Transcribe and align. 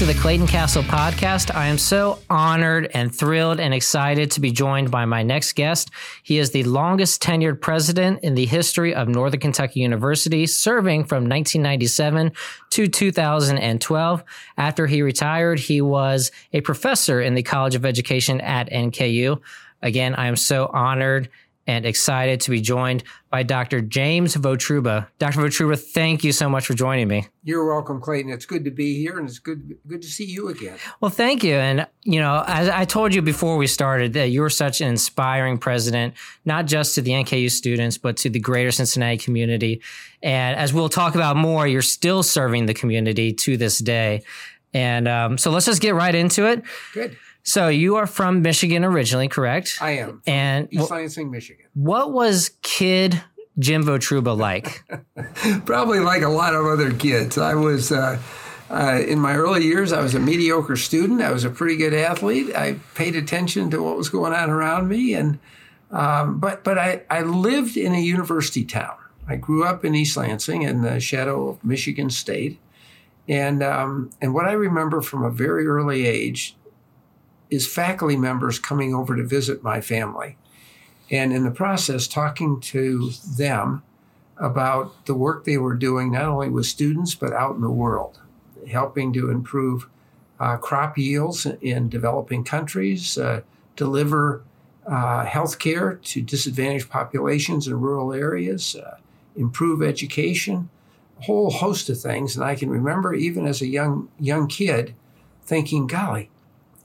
To 0.00 0.06
the 0.06 0.14
Clayton 0.14 0.46
Castle 0.46 0.82
podcast. 0.82 1.54
I 1.54 1.66
am 1.66 1.76
so 1.76 2.20
honored 2.30 2.90
and 2.94 3.14
thrilled 3.14 3.60
and 3.60 3.74
excited 3.74 4.30
to 4.30 4.40
be 4.40 4.50
joined 4.50 4.90
by 4.90 5.04
my 5.04 5.22
next 5.22 5.52
guest. 5.52 5.90
He 6.22 6.38
is 6.38 6.52
the 6.52 6.64
longest 6.64 7.22
tenured 7.22 7.60
president 7.60 8.20
in 8.22 8.34
the 8.34 8.46
history 8.46 8.94
of 8.94 9.08
Northern 9.08 9.40
Kentucky 9.40 9.80
University, 9.80 10.46
serving 10.46 11.04
from 11.04 11.24
1997 11.24 12.32
to 12.70 12.88
2012. 12.88 14.24
After 14.56 14.86
he 14.86 15.02
retired, 15.02 15.58
he 15.58 15.82
was 15.82 16.32
a 16.54 16.62
professor 16.62 17.20
in 17.20 17.34
the 17.34 17.42
College 17.42 17.74
of 17.74 17.84
Education 17.84 18.40
at 18.40 18.70
NKU. 18.70 19.38
Again, 19.82 20.14
I 20.14 20.28
am 20.28 20.36
so 20.36 20.70
honored 20.72 21.28
and 21.70 21.86
excited 21.86 22.40
to 22.40 22.50
be 22.50 22.60
joined 22.60 23.04
by 23.30 23.44
Dr. 23.44 23.80
James 23.80 24.34
Votruba. 24.34 25.06
Dr. 25.20 25.38
Votruba, 25.38 25.80
thank 25.80 26.24
you 26.24 26.32
so 26.32 26.48
much 26.48 26.66
for 26.66 26.74
joining 26.74 27.06
me. 27.06 27.28
You're 27.44 27.64
welcome, 27.64 28.00
Clayton. 28.00 28.32
It's 28.32 28.44
good 28.44 28.64
to 28.64 28.72
be 28.72 28.98
here, 28.98 29.16
and 29.16 29.28
it's 29.28 29.38
good 29.38 29.78
good 29.86 30.02
to 30.02 30.08
see 30.08 30.24
you 30.24 30.48
again. 30.48 30.76
Well, 31.00 31.12
thank 31.12 31.44
you. 31.44 31.54
And 31.54 31.86
you 32.02 32.18
know, 32.18 32.42
as 32.48 32.68
I 32.68 32.84
told 32.86 33.14
you 33.14 33.22
before 33.22 33.56
we 33.56 33.68
started, 33.68 34.14
that 34.14 34.30
you're 34.30 34.50
such 34.50 34.80
an 34.80 34.88
inspiring 34.88 35.58
president, 35.58 36.14
not 36.44 36.66
just 36.66 36.96
to 36.96 37.02
the 37.02 37.12
NKU 37.12 37.48
students, 37.52 37.98
but 37.98 38.16
to 38.16 38.28
the 38.28 38.40
greater 38.40 38.72
Cincinnati 38.72 39.18
community. 39.18 39.80
And 40.24 40.58
as 40.58 40.74
we'll 40.74 40.88
talk 40.88 41.14
about 41.14 41.36
more, 41.36 41.68
you're 41.68 41.82
still 41.82 42.24
serving 42.24 42.66
the 42.66 42.74
community 42.74 43.32
to 43.32 43.56
this 43.56 43.78
day. 43.78 44.22
And 44.74 45.06
um, 45.06 45.38
so 45.38 45.52
let's 45.52 45.66
just 45.66 45.80
get 45.80 45.94
right 45.94 46.14
into 46.14 46.46
it. 46.46 46.64
Good. 46.94 47.16
So 47.42 47.68
you 47.68 47.96
are 47.96 48.06
from 48.06 48.42
Michigan 48.42 48.84
originally, 48.84 49.28
correct? 49.28 49.78
I 49.80 49.92
am. 49.92 50.22
And 50.26 50.68
East 50.70 50.90
Lansing, 50.90 51.30
Michigan. 51.30 51.66
What 51.74 52.12
was 52.12 52.52
kid 52.62 53.22
Jim 53.58 53.84
Votruba 53.84 54.36
like? 54.36 54.84
Probably 55.64 56.00
like 56.00 56.22
a 56.22 56.28
lot 56.28 56.54
of 56.54 56.66
other 56.66 56.92
kids. 56.92 57.38
I 57.38 57.54
was. 57.54 57.92
Uh, 57.92 58.20
uh, 58.70 59.02
in 59.04 59.18
my 59.18 59.34
early 59.34 59.64
years, 59.64 59.92
I 59.92 60.00
was 60.00 60.14
a 60.14 60.20
mediocre 60.20 60.76
student. 60.76 61.20
I 61.22 61.32
was 61.32 61.42
a 61.42 61.50
pretty 61.50 61.76
good 61.76 61.92
athlete. 61.92 62.54
I 62.54 62.74
paid 62.94 63.16
attention 63.16 63.68
to 63.72 63.82
what 63.82 63.96
was 63.96 64.08
going 64.08 64.32
on 64.32 64.48
around 64.48 64.86
me, 64.86 65.12
and 65.12 65.40
um, 65.90 66.38
but 66.38 66.62
but 66.62 66.78
I, 66.78 67.02
I 67.10 67.22
lived 67.22 67.76
in 67.76 67.94
a 67.94 68.00
university 68.00 68.64
town. 68.64 68.96
I 69.26 69.36
grew 69.36 69.64
up 69.64 69.84
in 69.84 69.96
East 69.96 70.16
Lansing 70.16 70.62
in 70.62 70.82
the 70.82 71.00
shadow 71.00 71.48
of 71.48 71.64
Michigan 71.64 72.10
State, 72.10 72.60
and 73.26 73.60
um, 73.60 74.10
and 74.20 74.34
what 74.34 74.46
I 74.46 74.52
remember 74.52 75.00
from 75.02 75.24
a 75.24 75.30
very 75.30 75.66
early 75.66 76.06
age 76.06 76.54
is 77.50 77.66
faculty 77.66 78.16
members 78.16 78.58
coming 78.58 78.94
over 78.94 79.16
to 79.16 79.24
visit 79.24 79.62
my 79.62 79.80
family. 79.80 80.36
And 81.10 81.32
in 81.32 81.44
the 81.44 81.50
process, 81.50 82.06
talking 82.06 82.60
to 82.60 83.10
them 83.36 83.82
about 84.36 85.06
the 85.06 85.14
work 85.14 85.44
they 85.44 85.58
were 85.58 85.74
doing, 85.74 86.12
not 86.12 86.24
only 86.24 86.48
with 86.48 86.66
students, 86.66 87.14
but 87.14 87.32
out 87.32 87.56
in 87.56 87.60
the 87.60 87.70
world, 87.70 88.20
helping 88.70 89.12
to 89.12 89.30
improve 89.30 89.88
uh, 90.38 90.56
crop 90.56 90.96
yields 90.96 91.46
in 91.60 91.88
developing 91.88 92.44
countries, 92.44 93.18
uh, 93.18 93.42
deliver 93.76 94.42
uh, 94.86 95.24
health 95.24 95.58
care 95.58 95.94
to 95.96 96.22
disadvantaged 96.22 96.88
populations 96.88 97.66
in 97.66 97.78
rural 97.78 98.14
areas, 98.14 98.74
uh, 98.76 98.96
improve 99.36 99.82
education, 99.82 100.70
a 101.20 101.24
whole 101.24 101.50
host 101.50 101.90
of 101.90 102.00
things. 102.00 102.34
And 102.34 102.44
I 102.44 102.54
can 102.54 102.70
remember, 102.70 103.12
even 103.14 103.46
as 103.46 103.60
a 103.60 103.66
young 103.66 104.08
young 104.18 104.48
kid, 104.48 104.94
thinking, 105.44 105.86
"Golly, 105.86 106.30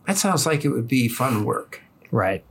that 0.08 0.18
sounds 0.18 0.46
like 0.46 0.66
it 0.66 0.70
would 0.70 0.88
be 0.88 1.08
fun 1.08 1.44
work. 1.44 1.82
Right. 2.12 2.44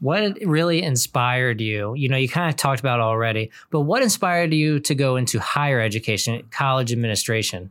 What 0.00 0.38
really 0.42 0.82
inspired 0.82 1.60
you? 1.60 1.94
You 1.94 2.08
know, 2.08 2.16
you 2.16 2.28
kind 2.28 2.50
of 2.50 2.56
talked 2.56 2.80
about 2.80 3.00
already, 3.00 3.50
but 3.70 3.80
what 3.82 4.02
inspired 4.02 4.52
you 4.52 4.80
to 4.80 4.94
go 4.94 5.16
into 5.16 5.38
higher 5.40 5.80
education, 5.80 6.46
college 6.50 6.92
administration? 6.92 7.70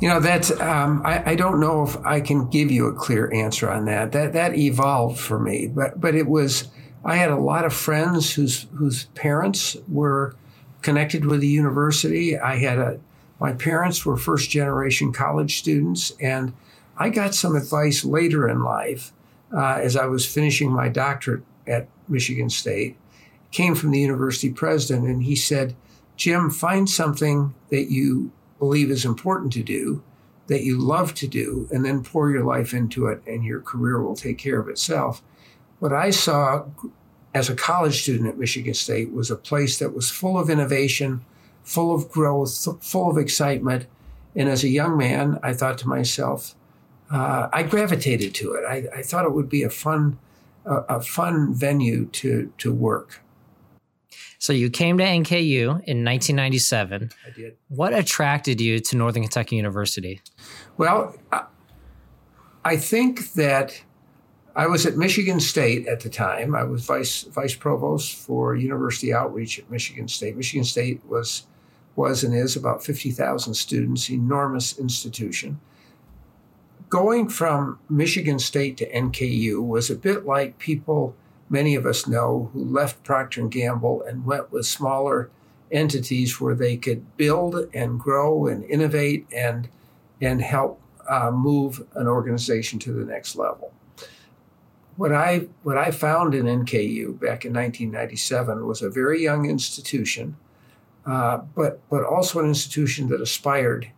You 0.00 0.08
know, 0.08 0.20
that's 0.20 0.50
um, 0.60 1.02
I, 1.04 1.32
I 1.32 1.34
don't 1.34 1.60
know 1.60 1.82
if 1.82 1.96
I 2.04 2.20
can 2.20 2.48
give 2.48 2.70
you 2.70 2.86
a 2.86 2.92
clear 2.92 3.32
answer 3.32 3.70
on 3.70 3.84
that. 3.84 4.12
That 4.12 4.32
that 4.32 4.56
evolved 4.56 5.20
for 5.20 5.38
me, 5.38 5.68
but 5.68 6.00
but 6.00 6.14
it 6.14 6.26
was 6.26 6.68
I 7.04 7.16
had 7.16 7.30
a 7.30 7.36
lot 7.36 7.64
of 7.64 7.72
friends 7.72 8.32
whose 8.32 8.66
whose 8.74 9.04
parents 9.14 9.76
were 9.88 10.34
connected 10.82 11.24
with 11.24 11.40
the 11.40 11.48
university. 11.48 12.38
I 12.38 12.56
had 12.56 12.78
a 12.78 13.00
my 13.38 13.52
parents 13.52 14.04
were 14.04 14.16
first 14.16 14.50
generation 14.50 15.12
college 15.12 15.58
students, 15.58 16.12
and 16.20 16.52
I 16.96 17.08
got 17.08 17.34
some 17.34 17.56
advice 17.56 18.04
later 18.04 18.48
in 18.48 18.62
life 18.62 19.12
uh, 19.54 19.80
as 19.82 19.96
I 19.96 20.06
was 20.06 20.26
finishing 20.26 20.70
my 20.70 20.88
doctorate 20.88 21.42
at 21.66 21.88
Michigan 22.08 22.50
State. 22.50 22.96
It 23.44 23.52
came 23.52 23.74
from 23.74 23.90
the 23.90 24.00
university 24.00 24.50
president, 24.50 25.06
and 25.06 25.22
he 25.22 25.36
said, 25.36 25.74
Jim, 26.16 26.50
find 26.50 26.88
something 26.88 27.54
that 27.70 27.90
you 27.90 28.30
believe 28.58 28.90
is 28.90 29.04
important 29.04 29.52
to 29.54 29.62
do, 29.62 30.02
that 30.46 30.62
you 30.62 30.78
love 30.78 31.14
to 31.14 31.26
do, 31.26 31.68
and 31.72 31.84
then 31.84 32.04
pour 32.04 32.30
your 32.30 32.44
life 32.44 32.74
into 32.74 33.06
it, 33.06 33.22
and 33.26 33.44
your 33.44 33.60
career 33.60 34.00
will 34.02 34.16
take 34.16 34.38
care 34.38 34.60
of 34.60 34.68
itself. 34.68 35.22
What 35.78 35.92
I 35.92 36.10
saw 36.10 36.64
as 37.34 37.48
a 37.48 37.56
college 37.56 38.02
student 38.02 38.28
at 38.28 38.38
Michigan 38.38 38.74
State 38.74 39.12
was 39.12 39.30
a 39.30 39.36
place 39.36 39.78
that 39.78 39.94
was 39.94 40.10
full 40.10 40.38
of 40.38 40.50
innovation, 40.50 41.24
full 41.64 41.94
of 41.94 42.10
growth, 42.10 42.84
full 42.84 43.10
of 43.10 43.18
excitement. 43.18 43.86
And 44.36 44.48
as 44.48 44.62
a 44.62 44.68
young 44.68 44.96
man, 44.96 45.38
I 45.42 45.54
thought 45.54 45.78
to 45.78 45.88
myself, 45.88 46.54
uh, 47.12 47.48
I 47.52 47.62
gravitated 47.62 48.34
to 48.36 48.54
it. 48.54 48.64
I, 48.64 48.98
I, 48.98 49.02
thought 49.02 49.26
it 49.26 49.32
would 49.32 49.50
be 49.50 49.62
a 49.62 49.70
fun, 49.70 50.18
a, 50.64 50.76
a 50.88 51.02
fun 51.02 51.52
venue 51.52 52.06
to 52.06 52.50
to 52.58 52.72
work. 52.72 53.20
So 54.38 54.52
you 54.52 54.70
came 54.70 54.98
to 54.98 55.04
NKU 55.04 55.62
in 55.62 56.04
1997. 56.04 57.10
I 57.24 57.30
did. 57.30 57.56
What 57.68 57.92
attracted 57.92 58.60
you 58.60 58.80
to 58.80 58.96
Northern 58.96 59.22
Kentucky 59.22 59.56
University? 59.56 60.20
Well, 60.78 61.14
I 62.64 62.76
think 62.76 63.34
that 63.34 63.82
I 64.56 64.66
was 64.66 64.86
at 64.86 64.96
Michigan 64.96 65.38
State 65.38 65.86
at 65.86 66.00
the 66.00 66.08
time. 66.08 66.54
I 66.54 66.64
was 66.64 66.84
vice 66.84 67.22
vice 67.24 67.54
provost 67.54 68.16
for 68.16 68.56
university 68.56 69.12
outreach 69.12 69.58
at 69.58 69.70
Michigan 69.70 70.08
State. 70.08 70.36
Michigan 70.36 70.64
State 70.64 71.02
was 71.06 71.46
was 71.94 72.24
and 72.24 72.34
is 72.34 72.56
about 72.56 72.82
50,000 72.82 73.52
students, 73.52 74.08
enormous 74.08 74.78
institution 74.78 75.60
going 76.92 77.26
from 77.26 77.78
Michigan 77.88 78.38
State 78.38 78.76
to 78.76 78.92
NKU 78.92 79.66
was 79.66 79.88
a 79.88 79.96
bit 79.96 80.26
like 80.26 80.58
people 80.58 81.16
many 81.48 81.74
of 81.74 81.86
us 81.86 82.06
know 82.06 82.50
who 82.52 82.62
left 82.62 83.02
Procter 83.02 83.46
& 83.46 83.48
Gamble 83.48 84.02
and 84.06 84.26
went 84.26 84.52
with 84.52 84.66
smaller 84.66 85.30
entities 85.70 86.38
where 86.38 86.54
they 86.54 86.76
could 86.76 87.16
build 87.16 87.56
and 87.72 87.98
grow 87.98 88.46
and 88.46 88.62
innovate 88.64 89.26
and 89.32 89.70
and 90.20 90.42
help 90.42 90.82
uh, 91.08 91.30
move 91.30 91.82
an 91.94 92.06
organization 92.06 92.78
to 92.80 92.92
the 92.92 93.06
next 93.06 93.36
level. 93.36 93.72
What 94.96 95.12
I 95.14 95.48
what 95.62 95.78
I 95.78 95.92
found 95.92 96.34
in 96.34 96.44
NKU 96.44 97.18
back 97.18 97.46
in 97.46 97.54
1997 97.54 98.66
was 98.66 98.82
a 98.82 98.90
very 98.90 99.22
young 99.22 99.48
institution, 99.48 100.36
uh, 101.06 101.38
but 101.54 101.80
but 101.88 102.04
also 102.04 102.40
an 102.40 102.48
institution 102.48 103.08
that 103.08 103.22
aspired 103.22 103.90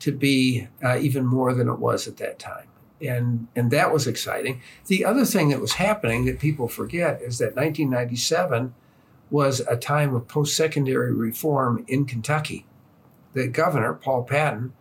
to 0.00 0.12
be 0.12 0.68
uh, 0.82 0.98
even 0.98 1.26
more 1.26 1.52
than 1.54 1.68
it 1.68 1.78
was 1.78 2.06
at 2.06 2.16
that 2.18 2.38
time. 2.38 2.68
And, 3.00 3.46
and 3.54 3.70
that 3.70 3.92
was 3.92 4.06
exciting. 4.06 4.60
The 4.86 5.04
other 5.04 5.24
thing 5.24 5.50
that 5.50 5.60
was 5.60 5.74
happening 5.74 6.24
that 6.24 6.40
people 6.40 6.68
forget 6.68 7.22
is 7.22 7.38
that 7.38 7.54
1997 7.54 8.74
was 9.30 9.60
a 9.60 9.76
time 9.76 10.14
of 10.14 10.26
post 10.26 10.56
secondary 10.56 11.12
reform 11.12 11.84
in 11.86 12.06
Kentucky. 12.06 12.66
The 13.34 13.46
governor, 13.46 13.94
Paul 13.94 14.24
Patton, 14.24 14.72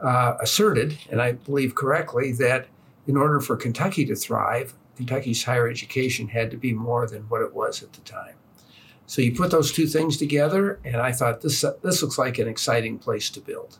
uh, 0.00 0.36
asserted, 0.40 0.98
and 1.10 1.20
I 1.20 1.32
believe 1.32 1.74
correctly, 1.74 2.32
that 2.32 2.66
in 3.06 3.16
order 3.16 3.40
for 3.40 3.56
Kentucky 3.56 4.04
to 4.06 4.14
thrive, 4.14 4.74
Kentucky's 4.96 5.44
higher 5.44 5.68
education 5.68 6.28
had 6.28 6.50
to 6.50 6.56
be 6.56 6.72
more 6.72 7.06
than 7.06 7.22
what 7.22 7.42
it 7.42 7.54
was 7.54 7.82
at 7.82 7.92
the 7.94 8.00
time. 8.00 8.34
So 9.06 9.22
you 9.22 9.34
put 9.34 9.50
those 9.50 9.72
two 9.72 9.86
things 9.86 10.16
together, 10.16 10.80
and 10.84 10.96
I 10.96 11.12
thought 11.12 11.40
this, 11.40 11.64
this 11.82 12.02
looks 12.02 12.18
like 12.18 12.38
an 12.38 12.48
exciting 12.48 12.98
place 12.98 13.30
to 13.30 13.40
build 13.40 13.78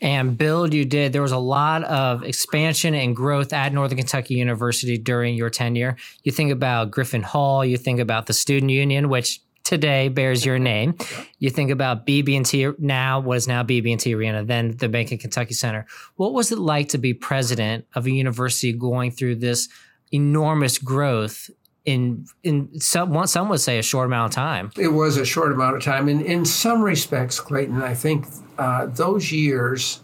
and 0.00 0.36
build 0.36 0.74
you 0.74 0.84
did, 0.84 1.12
there 1.12 1.22
was 1.22 1.32
a 1.32 1.38
lot 1.38 1.82
of 1.84 2.22
expansion 2.22 2.94
and 2.94 3.16
growth 3.16 3.52
at 3.52 3.72
Northern 3.72 3.98
Kentucky 3.98 4.34
University 4.34 4.98
during 4.98 5.34
your 5.34 5.50
tenure. 5.50 5.96
You 6.22 6.32
think 6.32 6.50
about 6.50 6.90
Griffin 6.90 7.22
Hall, 7.22 7.64
you 7.64 7.76
think 7.76 8.00
about 8.00 8.26
the 8.26 8.34
Student 8.34 8.70
Union, 8.70 9.08
which 9.08 9.40
today 9.64 10.08
bears 10.08 10.44
your 10.44 10.58
name. 10.58 10.94
You 11.38 11.50
think 11.50 11.70
about 11.70 12.06
BB&T 12.06 12.72
now, 12.78 13.20
what 13.20 13.38
is 13.38 13.48
now 13.48 13.64
BB&T 13.64 14.14
Arena, 14.14 14.44
then 14.44 14.76
the 14.76 14.88
Bank 14.88 15.10
of 15.10 15.18
Kentucky 15.18 15.54
Center. 15.54 15.86
What 16.14 16.32
was 16.32 16.52
it 16.52 16.58
like 16.58 16.90
to 16.90 16.98
be 16.98 17.14
president 17.14 17.84
of 17.94 18.06
a 18.06 18.10
university 18.10 18.72
going 18.72 19.10
through 19.10 19.36
this 19.36 19.68
enormous 20.12 20.78
growth 20.78 21.50
in 21.86 22.26
in 22.42 22.80
some 22.80 23.26
some 23.26 23.48
would 23.48 23.60
say 23.60 23.78
a 23.78 23.82
short 23.82 24.06
amount 24.06 24.32
of 24.32 24.34
time. 24.34 24.72
It 24.76 24.88
was 24.88 25.16
a 25.16 25.24
short 25.24 25.52
amount 25.52 25.76
of 25.76 25.82
time. 25.82 26.08
In 26.08 26.20
in 26.20 26.44
some 26.44 26.82
respects, 26.82 27.40
Clayton, 27.40 27.80
I 27.80 27.94
think 27.94 28.26
uh, 28.58 28.86
those 28.86 29.30
years, 29.32 30.00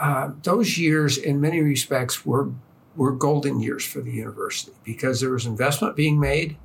uh, 0.00 0.32
those 0.42 0.78
years, 0.78 1.18
in 1.18 1.40
many 1.40 1.60
respects, 1.60 2.24
were 2.26 2.50
were 2.96 3.12
golden 3.12 3.60
years 3.60 3.84
for 3.84 4.00
the 4.00 4.10
university 4.10 4.76
because 4.84 5.20
there 5.20 5.30
was 5.30 5.46
investment 5.46 5.94
being 5.94 6.18
made. 6.18 6.56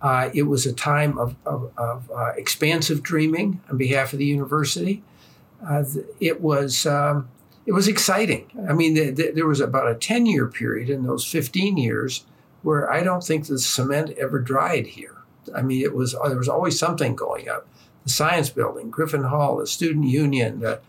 Uh, 0.00 0.30
it 0.34 0.42
was 0.42 0.66
a 0.66 0.72
time 0.72 1.16
of, 1.16 1.36
of, 1.46 1.70
of 1.78 2.10
expansive 2.36 3.04
dreaming 3.04 3.60
on 3.70 3.78
behalf 3.78 4.12
of 4.12 4.18
the 4.18 4.24
university. 4.24 5.00
it 6.18 6.40
was 6.40 6.86
um, 6.86 7.28
it 7.66 7.72
was 7.72 7.86
exciting. 7.88 8.50
I 8.68 8.72
mean, 8.72 8.94
the, 8.94 9.10
the, 9.10 9.30
there 9.30 9.46
was 9.46 9.60
about 9.60 9.86
a 9.86 9.94
10 9.94 10.26
year 10.26 10.48
period 10.48 10.90
in 10.90 11.04
those 11.04 11.24
15 11.26 11.76
years 11.76 12.24
where 12.62 12.90
I 12.90 13.02
don't 13.02 13.24
think 13.24 13.46
the 13.46 13.58
cement 13.58 14.10
ever 14.10 14.38
dried 14.38 14.86
here. 14.86 15.16
I 15.54 15.62
mean, 15.62 15.82
it 15.82 15.94
was 15.94 16.12
there 16.12 16.38
was 16.38 16.48
always 16.48 16.78
something 16.78 17.14
going 17.14 17.48
up. 17.48 17.66
The 18.04 18.10
science 18.10 18.50
building, 18.50 18.90
Griffin 18.90 19.24
Hall, 19.24 19.56
the 19.56 19.66
student 19.66 20.06
union, 20.06 20.60
the, 20.60 20.80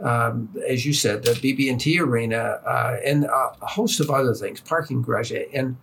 um, 0.00 0.48
as 0.68 0.86
you 0.86 0.92
said, 0.92 1.24
the 1.24 1.32
BB&T 1.32 1.98
arena, 1.98 2.60
uh, 2.64 2.96
and 3.04 3.24
a 3.24 3.66
host 3.66 4.00
of 4.00 4.10
other 4.10 4.34
things, 4.34 4.60
parking 4.60 5.02
garage, 5.02 5.32
and 5.52 5.76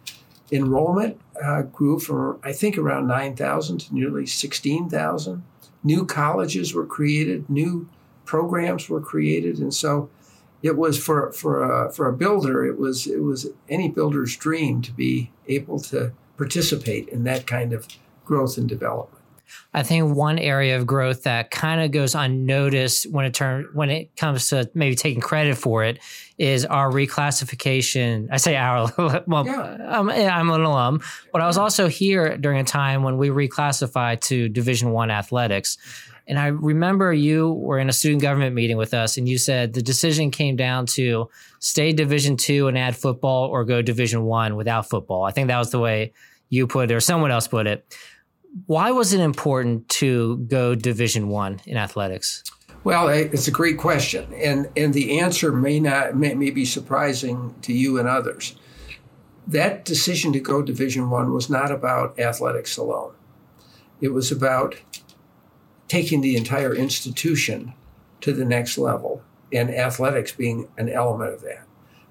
enrollment 0.51 1.19
uh, 1.43 1.63
grew 1.63 1.99
from 1.99 2.39
I 2.43 2.53
think 2.53 2.77
around 2.77 3.07
9,000 3.07 3.77
to 3.79 3.95
nearly 3.95 4.25
16,000. 4.25 5.43
New 5.83 6.05
colleges 6.05 6.73
were 6.73 6.85
created, 6.85 7.49
new 7.49 7.87
programs 8.25 8.89
were 8.89 9.01
created, 9.01 9.59
and 9.59 9.73
so 9.73 10.09
it 10.61 10.77
was 10.77 11.01
for 11.01 11.31
for 11.31 11.63
a, 11.63 11.91
for 11.91 12.07
a 12.07 12.13
builder. 12.13 12.65
It 12.65 12.77
was 12.77 13.07
it 13.07 13.21
was 13.21 13.47
any 13.69 13.89
builder's 13.89 14.35
dream 14.35 14.81
to 14.83 14.91
be 14.91 15.31
able 15.47 15.79
to 15.81 16.13
participate 16.37 17.09
in 17.09 17.23
that 17.23 17.47
kind 17.47 17.73
of 17.73 17.87
growth 18.25 18.57
and 18.57 18.67
development. 18.67 19.19
I 19.73 19.83
think 19.83 20.15
one 20.15 20.39
area 20.39 20.77
of 20.77 20.85
growth 20.85 21.23
that 21.23 21.51
kind 21.51 21.81
of 21.81 21.91
goes 21.91 22.15
unnoticed 22.15 23.11
when 23.11 23.25
it 23.25 23.33
turn 23.33 23.67
when 23.73 23.89
it 23.89 24.15
comes 24.15 24.49
to 24.49 24.69
maybe 24.73 24.95
taking 24.95 25.21
credit 25.21 25.57
for 25.57 25.83
it 25.83 25.99
is 26.37 26.65
our 26.65 26.91
reclassification. 26.91 28.27
I 28.31 28.37
say 28.37 28.55
our 28.55 28.91
well, 29.27 29.45
yeah. 29.45 29.77
I'm, 29.87 30.09
I'm 30.09 30.49
an 30.49 30.61
alum, 30.61 31.01
but 31.31 31.41
I 31.41 31.47
was 31.47 31.57
also 31.57 31.87
here 31.87 32.37
during 32.37 32.59
a 32.59 32.63
time 32.63 33.03
when 33.03 33.17
we 33.17 33.29
reclassified 33.29 34.21
to 34.21 34.49
Division 34.49 34.91
One 34.91 35.11
athletics. 35.11 35.77
And 36.29 36.37
I 36.37 36.47
remember 36.47 37.11
you 37.11 37.53
were 37.53 37.79
in 37.79 37.89
a 37.89 37.93
student 37.93 38.21
government 38.21 38.53
meeting 38.53 38.77
with 38.77 38.93
us, 38.93 39.17
and 39.17 39.27
you 39.27 39.39
said 39.39 39.73
the 39.73 39.81
decision 39.81 40.29
came 40.29 40.55
down 40.55 40.85
to 40.85 41.27
stay 41.57 41.91
Division 41.91 42.37
Two 42.37 42.67
and 42.67 42.77
add 42.77 42.95
football, 42.95 43.49
or 43.49 43.65
go 43.65 43.81
Division 43.81 44.23
One 44.23 44.55
without 44.55 44.87
football. 44.87 45.23
I 45.23 45.31
think 45.31 45.47
that 45.47 45.57
was 45.57 45.71
the 45.71 45.79
way 45.79 46.13
you 46.49 46.67
put 46.67 46.91
it, 46.91 46.93
or 46.93 46.99
someone 46.99 47.31
else 47.31 47.47
put 47.47 47.65
it. 47.65 47.97
Why 48.67 48.91
was 48.91 49.11
it 49.11 49.21
important 49.21 49.89
to 49.89 50.37
go 50.37 50.75
Division 50.75 51.29
One 51.29 51.61
in 51.65 51.77
athletics? 51.77 52.43
Well, 52.83 53.09
it's 53.09 53.47
a 53.47 53.51
great 53.51 53.79
question, 53.79 54.31
and 54.35 54.69
and 54.77 54.93
the 54.93 55.19
answer 55.19 55.51
may 55.51 55.79
not 55.79 56.15
may, 56.15 56.35
may 56.35 56.51
be 56.51 56.63
surprising 56.63 57.55
to 57.63 57.73
you 57.73 57.97
and 57.97 58.07
others. 58.07 58.55
That 59.47 59.83
decision 59.83 60.31
to 60.33 60.39
go 60.39 60.61
Division 60.61 61.09
One 61.09 61.33
was 61.33 61.49
not 61.49 61.71
about 61.71 62.19
athletics 62.19 62.77
alone. 62.77 63.13
It 63.99 64.13
was 64.13 64.31
about 64.31 64.75
taking 65.89 66.21
the 66.21 66.37
entire 66.37 66.73
institution 66.73 67.73
to 68.21 68.31
the 68.31 68.45
next 68.45 68.77
level, 68.77 69.21
and 69.51 69.69
athletics 69.69 70.31
being 70.31 70.69
an 70.77 70.87
element 70.87 71.33
of 71.33 71.41
that. 71.41 71.65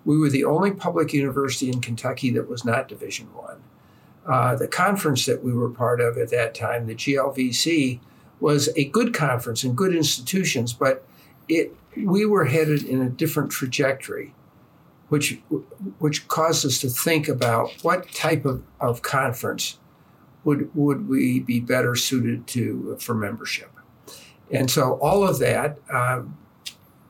We 0.04 0.18
were 0.18 0.28
the 0.28 0.44
only 0.44 0.72
public 0.72 1.12
university 1.12 1.70
in 1.70 1.80
Kentucky 1.80 2.30
that 2.30 2.48
was 2.48 2.64
not 2.64 2.88
Division 2.88 3.26
One. 3.34 3.62
Uh, 4.26 4.56
the 4.56 4.68
conference 4.68 5.24
that 5.26 5.42
we 5.42 5.52
were 5.52 5.70
part 5.70 6.00
of 6.00 6.18
at 6.18 6.30
that 6.30 6.54
time, 6.54 6.86
the 6.86 6.94
GLVC, 6.94 8.00
was 8.40 8.68
a 8.76 8.84
good 8.84 9.14
conference 9.14 9.64
and 9.64 9.76
good 9.76 9.94
institutions, 9.94 10.72
but 10.72 11.04
it 11.48 11.74
we 11.96 12.24
were 12.24 12.44
headed 12.44 12.84
in 12.84 13.00
a 13.00 13.08
different 13.08 13.50
trajectory, 13.50 14.34
which 15.08 15.40
which 15.98 16.28
caused 16.28 16.66
us 16.66 16.80
to 16.80 16.88
think 16.88 17.28
about 17.28 17.72
what 17.82 18.10
type 18.12 18.44
of, 18.44 18.62
of 18.80 19.02
conference 19.02 19.78
would 20.44 20.74
would 20.74 21.08
we 21.08 21.40
be 21.40 21.60
better 21.60 21.94
suited 21.94 22.46
to 22.48 22.96
for 23.00 23.14
membership? 23.14 23.70
And 24.50 24.70
so 24.70 24.94
all 24.94 25.26
of 25.26 25.38
that 25.40 25.78
um, 25.90 26.36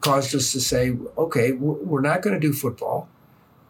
caused 0.00 0.34
us 0.34 0.52
to 0.52 0.60
say, 0.60 0.96
okay, 1.16 1.52
we're 1.52 2.00
not 2.00 2.22
going 2.22 2.34
to 2.34 2.40
do 2.40 2.52
football. 2.52 3.08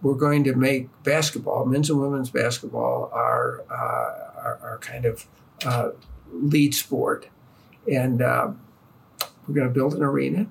We're 0.01 0.15
going 0.15 0.45
to 0.45 0.55
make 0.55 0.89
basketball, 1.03 1.65
men's 1.67 1.91
and 1.91 2.01
women's 2.01 2.31
basketball, 2.31 3.11
our 3.13 3.65
uh, 3.69 4.41
our, 4.41 4.59
our, 4.63 4.79
kind 4.79 5.05
of 5.05 5.27
uh, 5.65 5.91
lead 6.33 6.73
sport, 6.73 7.29
and 7.91 8.23
um, 8.23 8.61
we're 9.47 9.55
going 9.55 9.67
to 9.67 9.75
build 9.75 9.95
an 9.95 10.03
arena, 10.05 10.47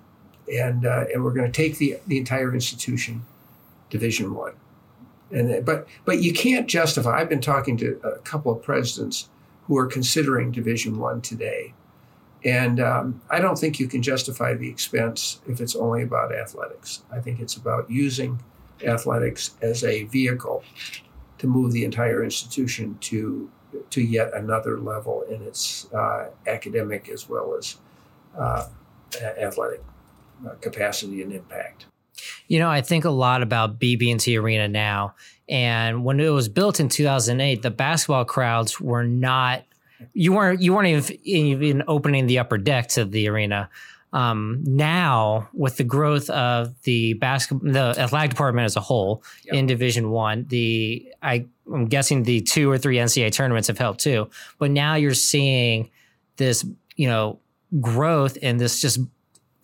and 0.54 0.86
uh, 0.86 1.06
and 1.14 1.24
we're 1.24 1.32
going 1.32 1.50
to 1.50 1.56
take 1.56 1.78
the 1.78 1.98
the 2.08 2.18
entire 2.18 2.54
institution, 2.54 3.24
Division 3.90 4.34
One. 4.34 4.54
And 5.32 5.66
but 5.66 5.88
but 6.06 6.22
you 6.22 6.34
can't 6.34 6.68
justify. 6.68 7.20
I've 7.20 7.30
been 7.30 7.42
talking 7.42 7.78
to 7.78 8.00
a 8.04 8.20
couple 8.20 8.52
of 8.52 8.62
presidents 8.62 9.30
who 9.64 9.78
are 9.78 9.86
considering 9.86 10.52
Division 10.52 10.98
One 11.00 11.22
today, 11.22 11.74
and 12.46 12.80
um, 12.80 13.22
I 13.30 13.40
don't 13.40 13.58
think 13.58 13.80
you 13.80 13.88
can 13.88 14.02
justify 14.02 14.54
the 14.54 14.70
expense 14.70 15.42
if 15.48 15.60
it's 15.60 15.76
only 15.76 16.04
about 16.04 16.34
athletics. 16.34 17.04
I 17.12 17.20
think 17.20 17.42
it's 17.42 17.58
about 17.58 17.90
using 17.90 18.40
athletics 18.86 19.56
as 19.62 19.84
a 19.84 20.06
vehicle 20.06 20.64
to 21.40 21.48
move 21.48 21.74
the 21.74 21.84
entire 21.84 22.24
institution 22.24 22.98
to 23.02 23.50
to 23.90 24.02
yet 24.02 24.34
another 24.34 24.80
level 24.80 25.24
in 25.24 25.42
its 25.44 25.92
uh, 25.94 26.28
academic 26.48 27.10
as 27.10 27.28
well 27.28 27.56
as 27.56 27.78
uh, 28.38 28.66
athletic 29.38 29.84
uh, 30.48 30.54
capacity 30.62 31.22
and 31.22 31.34
impact. 31.34 31.86
You 32.48 32.60
know, 32.60 32.70
I 32.70 32.82
think 32.82 33.06
a 33.06 33.10
lot 33.10 33.42
about 33.42 33.80
BB&T 33.80 34.38
Arena 34.38 34.68
now. 34.68 35.16
And 35.50 36.04
when 36.04 36.20
it 36.20 36.30
was 36.30 36.50
built 36.50 36.80
in 36.80 36.90
2008, 36.90 37.62
the 37.62 37.72
basketball 37.72 38.26
crowds 38.26 38.82
were 38.82 39.04
not 39.04 39.64
you 40.14 40.34
weren't 40.34 40.62
you 40.62 40.74
weren't 40.74 40.88
even, 40.88 41.18
even 41.24 41.84
opening 41.88 42.28
the 42.28 42.40
upper 42.40 42.58
deck 42.58 42.88
to 42.90 43.06
the 43.06 43.28
arena. 43.30 43.70
Um, 44.14 44.64
now, 44.66 45.50
with 45.54 45.78
the 45.78 45.84
growth 45.84 46.30
of 46.30 46.82
the 46.84 47.14
basketball, 47.14 47.72
the 47.72 47.96
athletic 48.00 48.32
department 48.32 48.66
as 48.66 48.76
a 48.76 48.82
whole 48.82 49.24
yep. 49.44 49.56
in 49.56 49.66
Division 49.66 50.12
One, 50.12 50.46
the 50.48 51.14
I, 51.22 51.46
I'm 51.72 51.86
guessing 51.88 52.24
the 52.24 52.42
two 52.42 52.72
or 52.72 52.78
three 52.78 52.98
NCAA 52.98 53.32
tournaments 53.32 53.68
have 53.68 53.78
helped 53.78 54.00
too. 54.00 54.30
But 54.60 54.72
now 54.72 54.96
you're 54.96 55.14
seeing 55.14 55.90
this, 56.38 56.66
you 56.96 57.08
know, 57.08 57.40
growth 57.82 58.38
and 58.42 58.60
this 58.60 58.80
just 58.80 59.00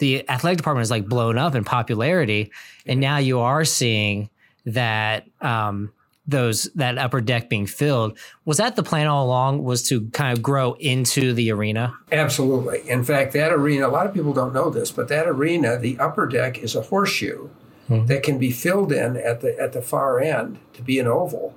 the 0.03 0.29
athletic 0.29 0.57
department 0.57 0.83
is 0.83 0.91
like 0.91 1.07
blown 1.07 1.37
up 1.37 1.55
in 1.55 1.63
popularity, 1.63 2.51
and 2.85 2.99
now 2.99 3.19
you 3.19 3.39
are 3.39 3.63
seeing 3.63 4.29
that 4.65 5.25
um, 5.39 5.93
those 6.27 6.63
that 6.75 6.97
upper 6.97 7.21
deck 7.21 7.47
being 7.47 7.65
filled. 7.65 8.17
Was 8.43 8.57
that 8.57 8.75
the 8.75 8.83
plan 8.83 9.07
all 9.07 9.25
along? 9.25 9.63
Was 9.63 9.81
to 9.83 10.09
kind 10.09 10.37
of 10.37 10.43
grow 10.43 10.73
into 10.73 11.31
the 11.31 11.53
arena? 11.53 11.93
Absolutely. 12.11 12.81
In 12.89 13.05
fact, 13.05 13.31
that 13.31 13.53
arena. 13.53 13.87
A 13.87 13.91
lot 13.91 14.05
of 14.05 14.13
people 14.13 14.33
don't 14.33 14.53
know 14.53 14.69
this, 14.69 14.91
but 14.91 15.07
that 15.07 15.25
arena, 15.25 15.77
the 15.77 15.97
upper 15.99 16.27
deck, 16.27 16.57
is 16.57 16.75
a 16.75 16.81
horseshoe 16.81 17.47
mm-hmm. 17.89 18.05
that 18.07 18.23
can 18.23 18.37
be 18.37 18.51
filled 18.51 18.91
in 18.91 19.15
at 19.15 19.39
the 19.39 19.57
at 19.57 19.71
the 19.71 19.81
far 19.81 20.19
end 20.19 20.59
to 20.73 20.81
be 20.81 20.99
an 20.99 21.07
oval 21.07 21.55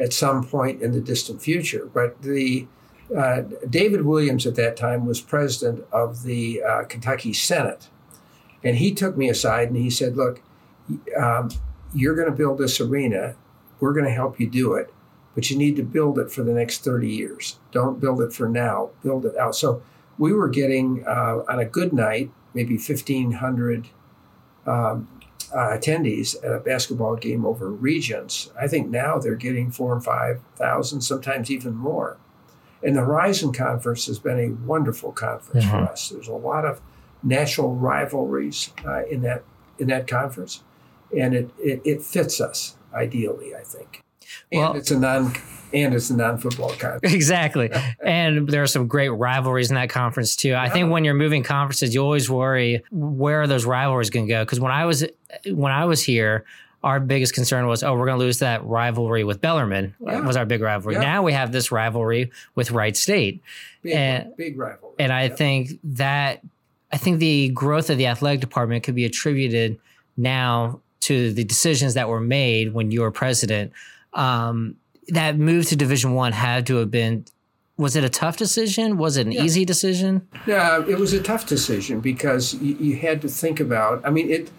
at 0.00 0.14
some 0.14 0.46
point 0.46 0.80
in 0.80 0.92
the 0.92 1.00
distant 1.00 1.42
future. 1.42 1.90
But 1.92 2.22
the 2.22 2.66
uh, 3.16 3.42
David 3.68 4.04
Williams 4.04 4.46
at 4.46 4.54
that 4.56 4.76
time 4.76 5.06
was 5.06 5.20
president 5.20 5.84
of 5.92 6.22
the 6.22 6.62
uh, 6.62 6.84
Kentucky 6.84 7.32
Senate, 7.32 7.88
and 8.64 8.76
he 8.76 8.92
took 8.92 9.16
me 9.16 9.28
aside 9.28 9.68
and 9.68 9.76
he 9.76 9.90
said, 9.90 10.16
"Look." 10.16 10.42
Um, 11.16 11.50
you're 11.94 12.16
going 12.16 12.28
to 12.28 12.36
build 12.36 12.58
this 12.58 12.80
arena 12.80 13.36
we're 13.82 13.92
going 13.92 14.06
to 14.06 14.12
help 14.12 14.38
you 14.38 14.48
do 14.48 14.74
it, 14.74 14.94
but 15.34 15.50
you 15.50 15.58
need 15.58 15.74
to 15.74 15.82
build 15.82 16.16
it 16.16 16.30
for 16.30 16.44
the 16.44 16.52
next 16.52 16.84
30 16.84 17.08
years. 17.08 17.58
Don't 17.72 17.98
build 17.98 18.20
it 18.20 18.32
for 18.32 18.48
now, 18.48 18.90
build 19.02 19.26
it 19.26 19.36
out. 19.36 19.56
So 19.56 19.82
we 20.18 20.32
were 20.32 20.48
getting, 20.48 21.04
uh, 21.04 21.42
on 21.48 21.58
a 21.58 21.64
good 21.64 21.92
night, 21.92 22.30
maybe 22.54 22.76
1,500 22.76 23.88
um, 24.68 25.08
uh, 25.52 25.56
attendees 25.56 26.36
at 26.44 26.52
a 26.52 26.60
basketball 26.60 27.16
game 27.16 27.44
over 27.44 27.68
Regents. 27.68 28.52
I 28.58 28.68
think 28.68 28.88
now 28.88 29.18
they're 29.18 29.34
getting 29.34 29.72
four 29.72 29.94
and 29.94 30.04
5,000, 30.04 31.00
sometimes 31.00 31.50
even 31.50 31.74
more. 31.74 32.18
And 32.82 32.96
the 32.96 33.00
Horizon 33.00 33.52
Conference 33.52 34.06
has 34.06 34.18
been 34.18 34.38
a 34.38 34.66
wonderful 34.66 35.12
conference 35.12 35.64
mm-hmm. 35.64 35.84
for 35.84 35.90
us. 35.90 36.08
There's 36.08 36.28
a 36.28 36.34
lot 36.34 36.64
of 36.64 36.80
national 37.22 37.74
rivalries 37.76 38.70
uh, 38.84 39.04
in 39.06 39.22
that 39.22 39.44
in 39.78 39.88
that 39.88 40.06
conference, 40.06 40.62
and 41.16 41.34
it, 41.34 41.50
it, 41.58 41.80
it 41.84 42.02
fits 42.02 42.40
us 42.40 42.76
ideally, 42.94 43.54
I 43.54 43.62
think. 43.62 44.02
And 44.50 44.60
well, 44.60 44.76
it's 44.76 44.90
a 44.90 44.98
non 44.98 45.34
and 45.72 45.94
it's 45.94 46.10
a 46.10 46.16
non-football 46.16 46.70
conference. 46.70 47.14
Exactly. 47.14 47.70
and 48.04 48.48
there 48.48 48.62
are 48.62 48.66
some 48.66 48.86
great 48.86 49.08
rivalries 49.08 49.70
in 49.70 49.76
that 49.76 49.88
conference 49.88 50.36
too. 50.36 50.54
I 50.54 50.68
think 50.68 50.90
when 50.90 51.04
you're 51.04 51.14
moving 51.14 51.42
conferences, 51.42 51.94
you 51.94 52.02
always 52.02 52.28
worry 52.28 52.82
where 52.90 53.42
are 53.42 53.46
those 53.46 53.64
rivalries 53.64 54.10
going 54.10 54.26
to 54.26 54.32
go 54.32 54.44
because 54.44 54.60
when 54.60 54.72
I 54.72 54.84
was 54.84 55.04
when 55.46 55.72
I 55.72 55.84
was 55.84 56.02
here, 56.02 56.44
our 56.82 56.98
biggest 57.00 57.34
concern 57.34 57.66
was, 57.66 57.82
oh, 57.82 57.94
we're 57.94 58.06
going 58.06 58.18
to 58.18 58.24
lose 58.24 58.40
that 58.40 58.64
rivalry 58.64 59.24
with 59.24 59.40
Bellarmine. 59.40 59.94
Yeah. 60.00 60.20
Was 60.20 60.36
our 60.36 60.44
big 60.44 60.60
rivalry. 60.60 60.94
Yeah. 60.94 61.02
Now 61.02 61.22
we 61.22 61.32
have 61.32 61.52
this 61.52 61.70
rivalry 61.70 62.30
with 62.54 62.70
Wright 62.70 62.96
State, 62.96 63.42
big, 63.82 63.94
and 63.94 64.36
big 64.36 64.58
rivalry. 64.58 64.94
And 64.98 65.12
I 65.12 65.24
yeah. 65.24 65.34
think 65.34 65.78
that 65.84 66.42
I 66.90 66.98
think 66.98 67.20
the 67.20 67.48
growth 67.50 67.88
of 67.88 67.98
the 67.98 68.06
athletic 68.06 68.40
department 68.40 68.84
could 68.84 68.94
be 68.94 69.04
attributed 69.04 69.78
now 70.16 70.80
to 71.00 71.32
the 71.32 71.44
decisions 71.44 71.94
that 71.94 72.08
were 72.08 72.20
made 72.20 72.74
when 72.74 72.90
you 72.90 73.00
were 73.00 73.10
president, 73.10 73.72
um, 74.14 74.76
that 75.08 75.36
move 75.36 75.66
to 75.68 75.76
Division 75.76 76.14
One 76.14 76.32
had 76.32 76.66
to 76.66 76.76
have 76.76 76.90
been. 76.90 77.24
Was 77.78 77.96
it 77.96 78.04
a 78.04 78.08
tough 78.08 78.36
decision? 78.36 78.98
Was 78.98 79.16
it 79.16 79.26
an 79.26 79.32
easy 79.32 79.64
decision? 79.64 80.28
Yeah, 80.46 80.84
it 80.86 80.98
was 80.98 81.12
a 81.14 81.22
tough 81.22 81.46
decision 81.46 82.00
because 82.00 82.54
you, 82.54 82.76
you, 82.76 82.96
had 82.96 83.22
to 83.22 83.28
think 83.28 83.58
about. 83.58 84.04
I 84.04 84.10
mean, 84.10 84.30
it 84.30 84.50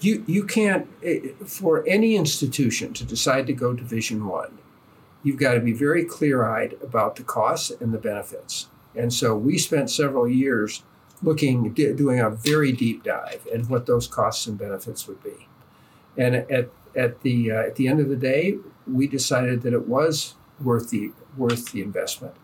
you 0.00 0.24
you 0.26 0.44
can't 0.44 0.88
eh, 1.02 1.28
for 1.46 1.84
any 1.86 2.16
institution 2.16 2.92
to 2.94 3.04
decide 3.04 3.46
to 3.46 3.52
go 3.52 3.72
Division 3.72 4.26
One. 4.26 4.58
You've 5.22 5.38
got 5.38 5.54
to 5.54 5.60
be 5.60 5.74
very 5.74 6.04
clear-eyed 6.04 6.78
about 6.82 7.16
the 7.16 7.22
costs 7.22 7.70
and 7.70 7.92
the 7.92 7.98
benefits. 7.98 8.68
And 8.94 9.12
so 9.12 9.36
we 9.36 9.58
spent 9.58 9.90
several 9.90 10.26
years 10.26 10.82
looking, 11.22 11.74
doing 11.74 12.20
a 12.20 12.30
very 12.30 12.72
deep 12.72 13.04
dive 13.04 13.46
and 13.52 13.68
what 13.68 13.84
those 13.84 14.06
costs 14.06 14.46
and 14.46 14.58
benefits 14.58 15.06
would 15.06 15.22
be. 15.22 15.46
And 16.16 16.34
at 16.34 16.70
at 16.96 17.22
the 17.22 17.52
uh, 17.52 17.60
at 17.60 17.76
the 17.76 17.88
end 17.88 18.00
of 18.00 18.08
the 18.08 18.16
day, 18.16 18.56
we 18.86 19.06
decided 19.06 19.62
that 19.62 19.72
it 19.72 19.86
was 19.86 20.34
worth 20.60 20.90
the 20.90 21.12
worth 21.36 21.72
the 21.72 21.82
investment, 21.82 22.34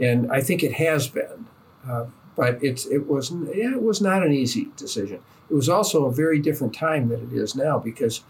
and 0.00 0.30
I 0.30 0.40
think 0.40 0.62
it 0.62 0.74
has 0.74 1.08
been. 1.08 1.46
Uh, 1.88 2.06
but 2.34 2.62
it's 2.62 2.84
it 2.86 3.06
was 3.06 3.30
yeah, 3.30 3.72
it 3.72 3.82
was 3.82 4.00
not 4.00 4.24
an 4.24 4.32
easy 4.32 4.68
decision. 4.76 5.20
It 5.50 5.54
was 5.54 5.68
also 5.68 6.06
a 6.06 6.12
very 6.12 6.38
different 6.38 6.74
time 6.74 7.08
than 7.08 7.22
it 7.22 7.32
is 7.32 7.54
now 7.54 7.78
because 7.78 8.22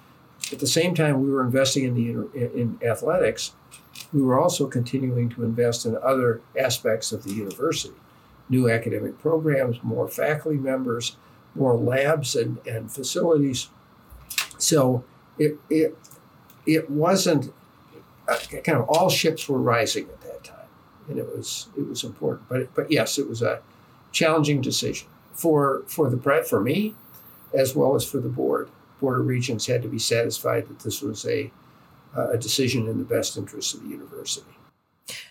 at 0.53 0.59
the 0.59 0.67
same 0.67 0.95
time 0.95 1.23
we 1.23 1.31
were 1.31 1.43
investing 1.45 1.85
in 1.85 1.95
the 1.95 2.11
in 2.35 2.79
athletics, 2.87 3.53
we 4.13 4.23
were 4.23 4.39
also 4.39 4.67
continuing 4.67 5.29
to 5.31 5.45
invest 5.45 5.87
in 5.87 5.97
other 6.03 6.41
aspects 6.59 7.13
of 7.13 7.25
the 7.25 7.33
university, 7.33 7.95
new 8.49 8.71
academic 8.71 9.19
programs, 9.19 9.83
more 9.83 10.09
faculty 10.09 10.59
members, 10.59 11.17
more 11.55 11.77
labs 11.77 12.37
and, 12.37 12.59
and 12.67 12.91
facilities. 12.91 13.69
So 14.59 15.05
it 15.39 15.59
it 15.71 15.97
it 16.67 16.91
wasn't 16.91 17.53
uh, 18.29 18.37
kind 18.65 18.79
of 18.79 18.89
all 18.89 19.09
ships 19.09 19.49
were 19.49 19.61
rising 19.61 20.05
at 20.05 20.21
that 20.23 20.45
time, 20.45 20.69
and 21.09 21.19
it 21.19 21.27
was 21.35 21.69
it 21.77 21.89
was 21.89 22.05
important. 22.05 22.49
But 22.49 22.75
but 22.75 22.91
yes, 22.91 23.19
it 23.19 23.29
was 23.29 23.43
a 23.43 23.63
challenging 24.13 24.61
decision 24.61 25.09
for 25.33 25.83
for 25.87 26.11
the 26.11 26.45
for 26.49 26.61
me, 26.61 26.95
as 27.57 27.75
well 27.75 27.95
as 27.95 28.05
for 28.05 28.19
the 28.19 28.29
board. 28.29 28.69
Board 29.01 29.21
of 29.21 29.27
Regents 29.27 29.67
had 29.67 29.83
to 29.83 29.89
be 29.89 29.99
satisfied 29.99 30.69
that 30.69 30.81
this 30.81 31.03
was 31.03 31.27
a 31.27 31.51
uh, 32.17 32.31
a 32.31 32.39
decision 32.39 32.89
in 32.89 32.99
the 32.99 33.05
best 33.05 33.37
interest 33.37 33.75
of 33.75 33.83
the 33.83 33.89
university. 33.89 34.47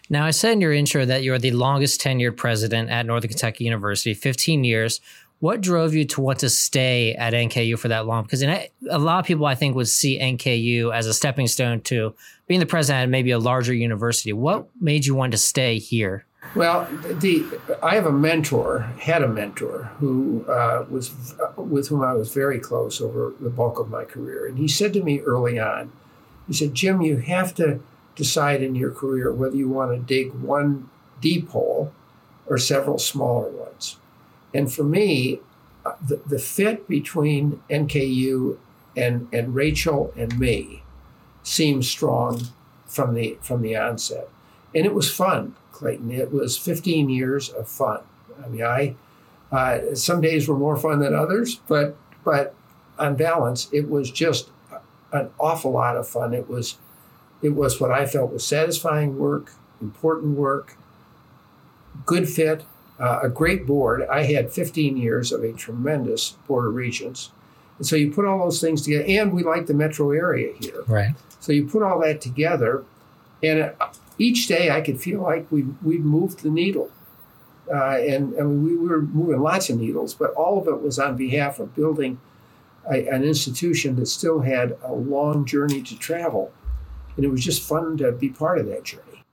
Now, 0.10 0.25
I 0.25 0.32
said 0.32 0.53
in 0.53 0.62
your 0.62 0.74
intro 0.74 1.03
that 1.05 1.24
you're 1.24 1.39
the 1.39 1.51
longest 1.51 2.00
tenured 2.00 2.38
president 2.38 2.89
at 2.89 3.05
Northern 3.05 3.29
Kentucky 3.29 3.63
University, 3.63 4.13
15 4.13 4.63
years. 4.63 5.01
What 5.39 5.62
drove 5.62 5.94
you 5.94 6.05
to 6.05 6.22
want 6.22 6.39
to 6.39 6.50
stay 6.50 7.13
at 7.15 7.34
NKU 7.34 7.77
for 7.77 7.89
that 7.89 8.05
long? 8.05 8.24
Because 8.24 8.41
a 8.41 8.70
lot 8.98 9.20
of 9.20 9.25
people, 9.25 9.46
I 9.46 9.55
think, 9.55 9.75
would 9.75 9.89
see 9.89 10.20
NKU 10.20 10.94
as 10.94 11.08
a 11.08 11.13
stepping 11.13 11.48
stone 11.48 11.82
to 11.82 12.13
being 12.48 12.60
the 12.60 12.65
president 12.65 13.03
at 13.03 13.10
maybe 13.10 13.32
a 13.32 13.39
larger 13.39 13.74
university. 13.74 14.32
What 14.32 14.67
made 14.79 15.05
you 15.05 15.13
want 15.13 15.34
to 15.34 15.38
stay 15.38 15.77
here? 15.77 16.25
Well, 16.54 16.88
the 17.20 17.46
I 17.82 17.96
have 17.96 18.06
a 18.06 18.12
mentor, 18.12 18.82
had 19.00 19.24
a 19.24 19.28
mentor 19.28 19.92
who 20.00 20.46
uh, 20.48 20.86
was 20.90 21.36
with 21.58 21.90
whom 21.90 22.04
I 22.04 22.14
was 22.14 22.34
very 22.34 22.60
close 22.60 23.02
over 23.02 23.34
the 23.40 23.50
bulk 23.50 23.80
of 23.80 23.90
my 23.90 24.06
career, 24.06 24.46
and 24.46 24.58
he 24.58 24.68
said 24.68 24.94
to 24.94 25.04
me 25.04 25.20
early 25.22 25.60
on, 25.60 25.92
he 26.48 26.54
said, 26.54 26.74
"Jim, 26.74 27.02
you 27.02 27.18
have 27.18 27.54
to 27.56 27.80
decide 28.16 28.62
in 28.62 28.75
your 28.75 28.92
career 28.92 29.34
whether 29.34 29.56
you 29.56 29.68
want 29.68 29.92
to 29.92 29.98
dig 29.98 30.34
one 30.34 30.90
deep 31.20 31.50
hole 31.50 31.92
or 32.48 32.58
several 32.58 33.00
smaller 33.00 33.50
ones." 33.50 33.98
And 34.54 34.72
for 34.72 34.84
me, 34.84 35.42
uh, 35.86 35.94
the, 36.02 36.22
the 36.25 36.40
fit 36.40 36.88
between 36.88 37.62
NKU 37.70 38.58
and, 38.96 39.28
and 39.34 39.54
Rachel 39.54 40.14
and 40.16 40.40
me 40.40 40.84
seemed 41.44 41.86
strong 41.86 42.42
from 42.86 43.14
the 43.14 43.38
from 43.42 43.62
the 43.62 43.75
onset. 43.75 44.30
And 44.75 44.86
it 44.86 44.94
was 44.94 45.10
fun, 45.10 45.55
Clayton. 45.72 46.12
It 46.12 46.32
was 46.32 46.58
15 46.58 47.10
years 47.10 47.50
of 47.50 47.67
fun. 47.67 48.01
I 48.44 48.50
mean, 48.50 48.63
I 48.63 48.96
uh, 49.51 49.96
some 49.96 50.22
days 50.22 50.48
were 50.48 50.58
more 50.58 50.75
fun 50.75 51.00
than 51.00 51.15
others, 51.15 51.62
but 51.67 51.96
but 52.24 52.53
on 53.00 53.15
balance, 53.15 53.70
it 53.72 53.89
was 53.89 54.12
just 54.12 54.50
an 55.12 55.29
awful 55.39 55.72
lot 55.72 55.96
of 55.96 56.08
fun. 56.08 56.34
It 56.34 56.50
was 56.50 56.77
it 57.41 57.50
was 57.50 57.79
what 57.79 57.91
I 57.91 58.05
felt 58.05 58.34
was 58.34 58.46
satisfying 58.46 59.17
work, 59.17 59.51
important 59.82 60.38
work, 60.38 60.77
good 62.05 62.27
fit, 62.27 62.65
uh, 63.00 63.20
a 63.24 63.29
great 63.29 63.65
board. 63.65 64.05
I 64.10 64.24
had 64.24 64.51
15 64.51 64.98
years 64.98 65.32
of 65.32 65.44
a 65.44 65.53
tremendous 65.53 66.32
board 66.48 66.67
of 66.67 66.75
regents. 66.75 67.32
And 67.77 67.86
so 67.86 67.96
you 67.96 68.12
put 68.12 68.25
all 68.25 68.39
those 68.39 68.62
things 68.62 68.82
together, 68.82 69.05
and 69.08 69.34
we 69.34 69.44
like 69.44 69.65
the 69.65 69.74
metro 69.74 70.12
area 70.12 70.53
here. 70.60 70.84
Right. 70.88 71.13
So 71.39 71.51
you 71.51 71.67
put 71.67 71.84
all 71.84 72.00
that 72.01 72.22
together, 72.22 72.84
and 73.44 73.74
uh, 73.79 73.88
each 74.17 74.48
day 74.48 74.69
I 74.69 74.81
could 74.81 75.00
feel 75.00 75.22
like 75.22 75.51
we 75.51 75.63
we 75.84 75.98
moved 75.98 76.39
the 76.39 76.50
needle, 76.50 76.91
uh, 77.74 77.98
and 77.98 78.34
and 78.34 78.63
we 78.63 78.75
were 78.77 79.01
moving 79.01 79.41
lots 79.41 79.69
of 79.69 79.79
needles, 79.79 80.13
but 80.13 80.31
all 80.34 80.62
of 80.62 80.67
it 80.67 80.81
was 80.81 81.00
on 81.00 81.17
behalf 81.17 81.60
of 81.60 81.75
building 81.75 82.19
a, 82.89 83.07
an 83.07 83.24
institution 83.24 83.95
that 83.98 84.07
still 84.07 84.41
had 84.41 84.77
a 84.84 84.93
long 84.93 85.45
journey 85.45 85.81
to 85.81 85.98
travel, 85.98 86.51
and 87.15 87.25
it 87.25 87.29
was 87.29 87.43
just 87.43 87.62
fun 87.62 87.98
to 87.98 88.12
be 88.12 88.29
part 88.29 88.60
of 88.60 88.67
that 88.67 88.84
journey. 88.84 89.24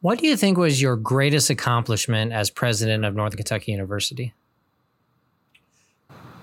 What 0.00 0.20
do 0.20 0.28
you 0.28 0.36
think 0.36 0.58
was 0.58 0.80
your 0.80 0.96
greatest 0.96 1.50
accomplishment 1.50 2.32
as 2.32 2.50
president 2.50 3.04
of 3.04 3.16
Northern 3.16 3.36
Kentucky 3.36 3.72
University? 3.72 4.32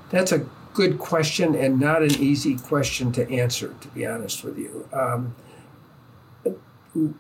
That's 0.10 0.34
a 0.34 0.46
good 0.74 1.00
question 1.00 1.56
and 1.56 1.80
not 1.80 2.04
an 2.04 2.16
easy 2.16 2.58
question 2.58 3.14
to 3.14 3.30
answer, 3.32 3.74
to 3.80 3.88
be 3.90 4.06
honest 4.06 4.44
with 4.44 4.58
you. 4.58 4.88
Um, 4.92 5.36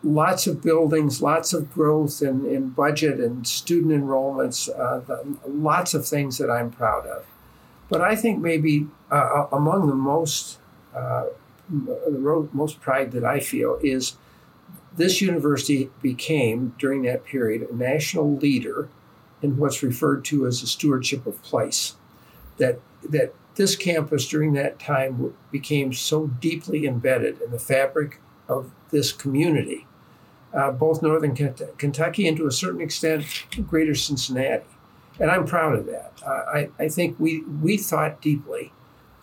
lots 0.03 0.47
of 0.47 0.61
buildings, 0.61 1.21
lots 1.21 1.53
of 1.53 1.73
growth 1.73 2.21
in, 2.21 2.45
in 2.45 2.69
budget 2.69 3.19
and 3.19 3.45
student 3.45 3.91
enrollments, 3.91 4.69
uh, 4.69 5.01
lots 5.47 5.93
of 5.93 6.07
things 6.07 6.37
that 6.37 6.49
I'm 6.49 6.71
proud 6.71 7.05
of. 7.05 7.25
But 7.89 8.01
I 8.01 8.15
think 8.15 8.41
maybe 8.41 8.87
uh, 9.11 9.47
among 9.51 9.87
the 9.87 9.95
most, 9.95 10.59
uh, 10.95 11.25
the 11.69 12.49
most 12.53 12.79
pride 12.79 13.11
that 13.11 13.23
I 13.23 13.39
feel 13.39 13.79
is 13.83 14.15
this 14.95 15.21
university 15.21 15.89
became, 16.01 16.73
during 16.79 17.01
that 17.03 17.25
period, 17.25 17.67
a 17.69 17.75
national 17.75 18.37
leader 18.37 18.87
in 19.41 19.57
what's 19.57 19.83
referred 19.83 20.23
to 20.25 20.47
as 20.47 20.61
the 20.61 20.67
stewardship 20.67 21.27
of 21.27 21.41
place. 21.43 21.95
That, 22.57 22.79
that 23.09 23.33
this 23.55 23.75
campus 23.75 24.27
during 24.27 24.53
that 24.53 24.79
time 24.79 25.33
became 25.51 25.91
so 25.91 26.27
deeply 26.27 26.85
embedded 26.85 27.41
in 27.41 27.51
the 27.51 27.59
fabric 27.59 28.21
of 28.47 28.71
this 28.91 29.11
community, 29.11 29.87
uh, 30.53 30.71
both 30.71 31.01
Northern 31.01 31.35
Kentucky 31.77 32.27
and 32.27 32.37
to 32.37 32.47
a 32.47 32.51
certain 32.51 32.81
extent, 32.81 33.25
greater 33.67 33.95
Cincinnati. 33.95 34.65
And 35.19 35.31
I'm 35.31 35.45
proud 35.45 35.75
of 35.75 35.85
that. 35.85 36.13
Uh, 36.25 36.29
I, 36.29 36.69
I 36.79 36.89
think 36.89 37.19
we, 37.19 37.41
we 37.41 37.77
thought 37.77 38.21
deeply 38.21 38.71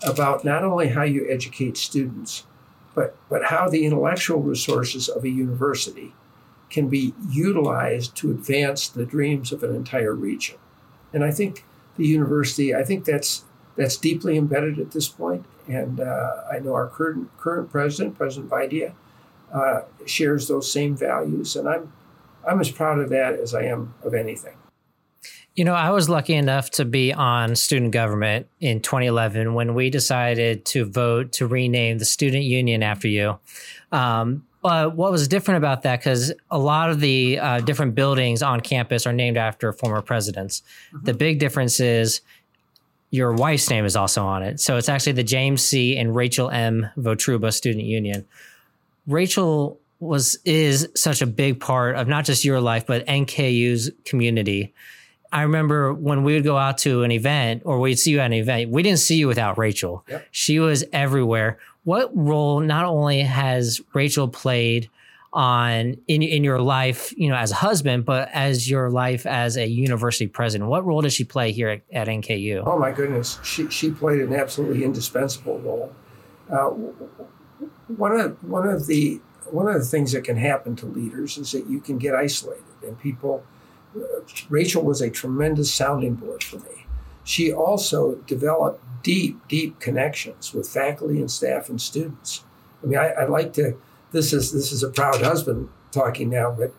about 0.03 0.45
not 0.45 0.65
only 0.65 0.89
how 0.89 1.03
you 1.03 1.27
educate 1.29 1.77
students, 1.77 2.45
but, 2.95 3.17
but 3.29 3.45
how 3.45 3.69
the 3.69 3.85
intellectual 3.87 4.41
resources 4.43 5.09
of 5.09 5.25
a 5.25 5.31
university 5.31 6.15
can 6.71 6.89
be 6.89 7.15
utilized 7.29 8.17
to 8.17 8.31
advance 8.31 8.89
the 8.89 9.05
dreams 9.05 9.53
of 9.53 9.63
an 9.63 9.75
entire 9.75 10.15
region. 10.15 10.57
And 11.13 11.23
I 11.23 11.31
think 11.31 11.65
the 11.97 12.07
university, 12.07 12.75
I 12.75 12.83
think 12.85 13.05
that's 13.05 13.45
that's 13.77 13.97
deeply 13.97 14.37
embedded 14.37 14.79
at 14.79 14.91
this 14.91 15.09
point. 15.09 15.45
And 15.69 16.01
uh, 16.01 16.43
I 16.51 16.59
know 16.59 16.75
our 16.75 16.89
current 16.89 17.31
current 17.39 17.71
president, 17.71 18.17
President 18.17 18.51
Vaidya, 18.51 18.93
uh, 19.53 19.83
shares 20.07 20.49
those 20.49 20.71
same 20.71 20.97
values, 20.97 21.57
and 21.57 21.69
I'm 21.69 21.93
I'm 22.47 22.61
as 22.61 22.71
proud 22.71 22.99
of 22.99 23.11
that 23.11 23.35
as 23.35 23.55
I 23.55 23.65
am 23.65 23.95
of 24.03 24.15
anything. 24.15 24.57
You 25.55 25.65
know, 25.65 25.75
I 25.75 25.91
was 25.91 26.09
lucky 26.09 26.35
enough 26.35 26.71
to 26.73 26.85
be 26.87 27.13
on 27.13 27.57
student 27.57 27.93
government 27.93 28.47
in 28.61 28.81
2011 28.81 29.53
when 29.53 29.75
we 29.75 29.91
decided 29.91 30.65
to 30.67 30.87
vote 30.87 31.33
to 31.33 31.47
rename 31.47 31.99
the 31.99 32.07
student 32.07 32.45
union 32.45 32.83
after 32.83 33.07
you. 33.07 33.39
Um, 33.93 34.47
but 34.63 34.97
what 34.97 35.13
was 35.13 35.29
different 35.29 35.59
about 35.59 35.83
that, 35.83 36.01
because 36.01 36.33
a 36.51 36.59
lot 36.59 36.89
of 36.89 37.01
the 37.01 37.39
uh, 37.39 37.61
different 37.61 37.95
buildings 37.95 38.43
on 38.43 38.61
campus 38.61 39.07
are 39.07 39.13
named 39.13 39.37
after 39.37 39.73
former 39.73 40.01
presidents. 40.01 40.63
Mm-hmm. 40.95 41.05
The 41.05 41.15
big 41.15 41.39
difference 41.39 41.81
is 41.81 42.23
your 43.11 43.33
wife's 43.35 43.69
name 43.69 43.85
is 43.85 43.95
also 43.95 44.25
on 44.25 44.43
it. 44.43 44.59
So 44.59 44.79
it's 44.79 44.89
actually 44.89 45.13
the 45.13 45.25
James 45.25 45.63
C. 45.63 45.99
and 45.99 46.17
Rachel 46.17 46.49
M. 46.49 46.89
Votruba 46.97 47.53
Student 47.53 47.85
Union. 47.85 48.25
Rachel 49.07 49.81
was 50.01 50.37
is 50.45 50.89
such 50.97 51.23
a 51.23 51.27
big 51.27 51.61
part 51.61 51.97
of 51.97 52.09
not 52.09 52.25
just 52.25 52.45
your 52.45 52.61
life, 52.61 52.87
but 52.87 53.07
NKU's 53.07 53.91
community. 54.05 54.75
I 55.33 55.43
remember 55.43 55.95
when 55.95 56.25
we 56.25 56.35
would 56.35 56.45
go 56.45 56.59
out 56.59 56.79
to 56.79 57.05
an 57.05 57.11
event 57.11 57.63
or 57.65 57.79
we'd 57.79 57.99
see 57.99 58.11
you 58.11 58.21
at 58.21 58.27
an 58.27 58.35
event, 58.35 58.71
we 58.71 58.83
didn't 58.83 58.99
see 58.99 59.17
you 59.17 59.29
without 59.29 59.57
Rachel. 59.57 60.05
Yep. 60.09 60.27
She 60.31 60.59
was 60.59 60.85
everywhere. 60.93 61.59
What 61.85 62.15
role 62.15 62.61
not 62.61 62.85
only 62.85 63.21
has 63.21 63.81
Rachel 63.95 64.29
played 64.29 64.91
on 65.33 65.97
in 66.07 66.23
in 66.23 66.45
your 66.45 66.61
life, 66.61 67.15
you 67.17 67.29
know, 67.29 67.37
as 67.37 67.51
a 67.51 67.55
husband, 67.55 68.05
but 68.05 68.29
as 68.33 68.69
your 68.69 68.91
life 68.91 69.25
as 69.25 69.57
a 69.57 69.67
university 69.67 70.27
president? 70.27 70.69
What 70.69 70.85
role 70.85 71.01
does 71.01 71.15
she 71.15 71.25
play 71.25 71.53
here 71.53 71.69
at, 71.69 71.83
at 71.93 72.09
NKU? 72.09 72.63
Oh 72.67 72.79
my 72.79 72.93
goodness, 72.93 73.39
she 73.43 73.71
she 73.71 73.91
played 73.91 74.21
an 74.21 74.35
absolutely 74.35 74.85
indispensable 74.85 75.59
role. 75.61 75.95
Uh, 76.51 76.71
one 77.89 78.19
of 78.19 78.43
one 78.43 78.69
of 78.69 78.87
the 78.87 79.21
one 79.51 79.69
of 79.69 79.75
the 79.75 79.87
things 79.87 80.13
that 80.13 80.25
can 80.25 80.37
happen 80.37 80.77
to 80.77 80.87
leaders 80.87 81.37
is 81.37 81.53
that 81.53 81.67
you 81.67 81.81
can 81.81 81.99
get 81.99 82.15
isolated 82.15 82.65
and 82.83 82.99
people 82.99 83.45
Rachel 84.49 84.83
was 84.83 85.01
a 85.01 85.11
tremendous 85.11 85.73
sounding 85.73 86.15
board 86.15 86.43
for 86.43 86.59
me. 86.59 86.87
she 87.25 87.53
also 87.53 88.17
developed 88.27 88.83
deep, 89.03 89.47
deep 89.49 89.79
connections 89.79 90.53
with 90.53 90.69
faculty 90.69 91.21
and 91.21 91.31
staff 91.31 91.69
and 91.69 91.81
students. 91.81 92.45
I 92.83 92.87
mean, 92.87 92.99
I, 92.99 93.13
would 93.21 93.31
like 93.31 93.53
to. 93.55 93.77
This 94.11 94.33
is 94.33 94.53
this 94.53 94.73
is 94.73 94.83
a 94.83 94.89
proud 94.89 95.23
husband 95.23 95.69
talking 95.93 96.31
now, 96.31 96.51
but 96.51 96.75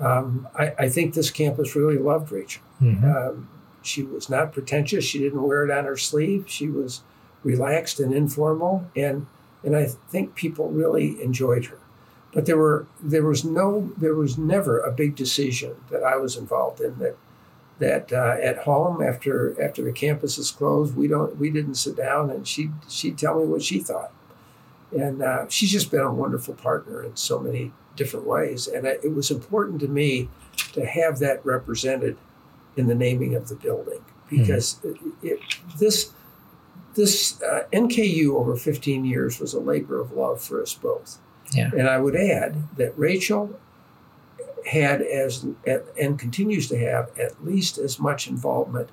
um, 0.00 0.48
I, 0.58 0.72
I, 0.78 0.88
think 0.88 1.14
this 1.14 1.30
campus 1.30 1.76
really 1.76 1.98
loved 1.98 2.32
Rachel. 2.32 2.62
Mm-hmm. 2.80 3.04
Um, 3.04 3.48
she 3.82 4.02
was 4.02 4.30
not 4.30 4.52
pretentious. 4.52 5.04
She 5.04 5.18
didn't 5.18 5.42
wear 5.42 5.64
it 5.64 5.70
on 5.70 5.84
her 5.84 5.96
sleeve. 5.96 6.46
She 6.48 6.68
was 6.68 7.02
relaxed 7.44 8.00
and 8.00 8.14
informal, 8.14 8.90
and 8.96 9.26
and 9.64 9.76
I 9.76 9.86
think 9.86 10.34
people 10.34 10.68
really 10.68 11.22
enjoyed 11.22 11.66
her. 11.66 11.78
But 12.32 12.46
there 12.46 12.56
were 12.56 12.86
there 13.02 13.24
was 13.24 13.44
no 13.44 13.92
there 13.96 14.14
was 14.14 14.38
never 14.38 14.80
a 14.80 14.90
big 14.90 15.14
decision 15.14 15.76
that 15.90 16.02
I 16.02 16.16
was 16.16 16.36
involved 16.36 16.80
in 16.80 16.98
that 16.98 17.16
that 17.78 18.12
uh, 18.12 18.36
at 18.40 18.58
home 18.58 19.02
after 19.02 19.60
after 19.62 19.82
the 19.82 19.92
campus 19.92 20.38
is 20.38 20.50
closed 20.50 20.96
we 20.96 21.08
don't 21.08 21.36
we 21.36 21.50
didn't 21.50 21.74
sit 21.74 21.96
down 21.96 22.30
and 22.30 22.46
she 22.46 22.70
she'd 22.88 23.18
tell 23.18 23.40
me 23.40 23.46
what 23.46 23.62
she 23.62 23.80
thought 23.80 24.12
and 24.96 25.22
uh, 25.22 25.48
she's 25.48 25.72
just 25.72 25.90
been 25.90 26.00
a 26.00 26.12
wonderful 26.12 26.54
partner 26.54 27.02
in 27.02 27.16
so 27.16 27.40
many 27.40 27.72
different 27.96 28.26
ways 28.26 28.68
and 28.68 28.86
it 28.86 29.14
was 29.14 29.30
important 29.30 29.80
to 29.80 29.88
me 29.88 30.28
to 30.72 30.86
have 30.86 31.18
that 31.18 31.44
represented 31.44 32.16
in 32.76 32.86
the 32.86 32.94
naming 32.94 33.34
of 33.34 33.48
the 33.48 33.56
building 33.56 34.04
because 34.30 34.76
mm-hmm. 34.76 35.26
it, 35.26 35.32
it, 35.32 35.40
this 35.78 36.12
this 36.94 37.42
uh, 37.42 37.64
NKU 37.72 38.34
over 38.34 38.56
15 38.56 39.04
years 39.04 39.40
was 39.40 39.54
a 39.54 39.60
labor 39.60 40.00
of 40.00 40.12
love 40.12 40.42
for 40.42 40.62
us 40.62 40.74
both. 40.74 41.18
Yeah. 41.54 41.70
And 41.76 41.88
I 41.88 41.98
would 41.98 42.16
add 42.16 42.76
that 42.76 42.96
Rachel 42.98 43.58
had 44.66 45.02
as 45.02 45.46
and 46.00 46.18
continues 46.18 46.68
to 46.68 46.78
have 46.78 47.10
at 47.18 47.44
least 47.44 47.78
as 47.78 47.98
much 47.98 48.28
involvement 48.28 48.90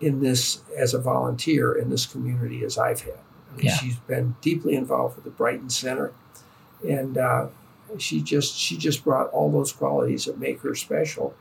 in 0.00 0.20
this 0.20 0.62
as 0.76 0.94
a 0.94 0.98
volunteer 0.98 1.72
in 1.72 1.90
this 1.90 2.06
community 2.06 2.64
as 2.64 2.78
I've 2.78 3.02
had. 3.02 3.18
I 3.52 3.56
mean, 3.56 3.66
yeah. 3.66 3.76
She's 3.76 3.96
been 3.96 4.34
deeply 4.40 4.74
involved 4.74 5.16
with 5.16 5.24
the 5.24 5.30
Brighton 5.30 5.70
Center, 5.70 6.12
and 6.86 7.16
uh, 7.16 7.46
she 7.98 8.20
just 8.20 8.56
she 8.56 8.76
just 8.76 9.04
brought 9.04 9.30
all 9.30 9.52
those 9.52 9.72
qualities 9.72 10.24
that 10.24 10.38
make 10.38 10.60
her 10.62 10.74
special 10.74 11.34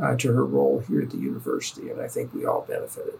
uh, 0.00 0.16
to 0.16 0.32
her 0.32 0.44
role 0.44 0.82
here 0.88 1.02
at 1.02 1.10
the 1.10 1.18
university, 1.18 1.90
and 1.90 2.00
I 2.00 2.08
think 2.08 2.32
we 2.32 2.46
all 2.46 2.62
benefited. 2.62 3.18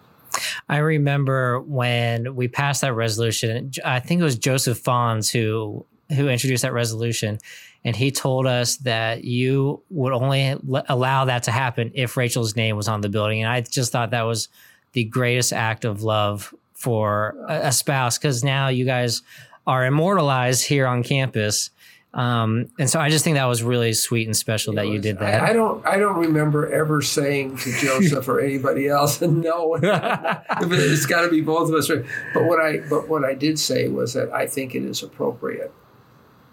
I 0.72 0.78
remember 0.78 1.60
when 1.60 2.34
we 2.34 2.48
passed 2.48 2.80
that 2.80 2.94
resolution. 2.94 3.72
I 3.84 4.00
think 4.00 4.22
it 4.22 4.24
was 4.24 4.38
Joseph 4.38 4.78
Fons 4.78 5.28
who 5.28 5.84
who 6.16 6.30
introduced 6.30 6.62
that 6.62 6.72
resolution, 6.72 7.38
and 7.84 7.94
he 7.94 8.10
told 8.10 8.46
us 8.46 8.76
that 8.78 9.22
you 9.22 9.82
would 9.90 10.14
only 10.14 10.56
allow 10.88 11.26
that 11.26 11.42
to 11.42 11.50
happen 11.50 11.90
if 11.94 12.16
Rachel's 12.16 12.56
name 12.56 12.74
was 12.78 12.88
on 12.88 13.02
the 13.02 13.10
building. 13.10 13.42
And 13.42 13.52
I 13.52 13.60
just 13.60 13.92
thought 13.92 14.12
that 14.12 14.22
was 14.22 14.48
the 14.92 15.04
greatest 15.04 15.52
act 15.52 15.84
of 15.84 16.02
love 16.04 16.54
for 16.72 17.36
a, 17.50 17.66
a 17.66 17.72
spouse 17.72 18.16
because 18.16 18.42
now 18.42 18.68
you 18.68 18.86
guys 18.86 19.20
are 19.66 19.84
immortalized 19.84 20.64
here 20.64 20.86
on 20.86 21.02
campus. 21.02 21.68
Um, 22.14 22.66
and 22.78 22.90
so 22.90 23.00
I 23.00 23.08
just 23.08 23.24
think 23.24 23.36
that 23.36 23.46
was 23.46 23.62
really 23.62 23.94
sweet 23.94 24.26
and 24.26 24.36
special 24.36 24.74
it 24.74 24.76
that 24.76 24.86
was, 24.86 24.92
you 24.92 25.00
did 25.00 25.18
that. 25.20 25.42
I, 25.42 25.50
I, 25.50 25.52
don't 25.54 25.86
I 25.86 25.96
don't 25.96 26.18
remember 26.18 26.70
ever 26.70 27.00
saying 27.00 27.56
to 27.58 27.72
Joseph 27.80 28.28
or 28.28 28.40
anybody 28.40 28.88
else, 28.88 29.20
no, 29.22 29.76
it's 29.82 31.06
got 31.06 31.22
to 31.22 31.30
be 31.30 31.40
both 31.40 31.70
of 31.70 31.74
us. 31.74 31.88
But 31.88 32.44
what 32.44 32.60
I 32.60 32.80
but 32.90 33.08
what 33.08 33.24
I 33.24 33.34
did 33.34 33.58
say 33.58 33.88
was 33.88 34.12
that 34.12 34.30
I 34.30 34.46
think 34.46 34.74
it 34.74 34.84
is 34.84 35.02
appropriate 35.02 35.72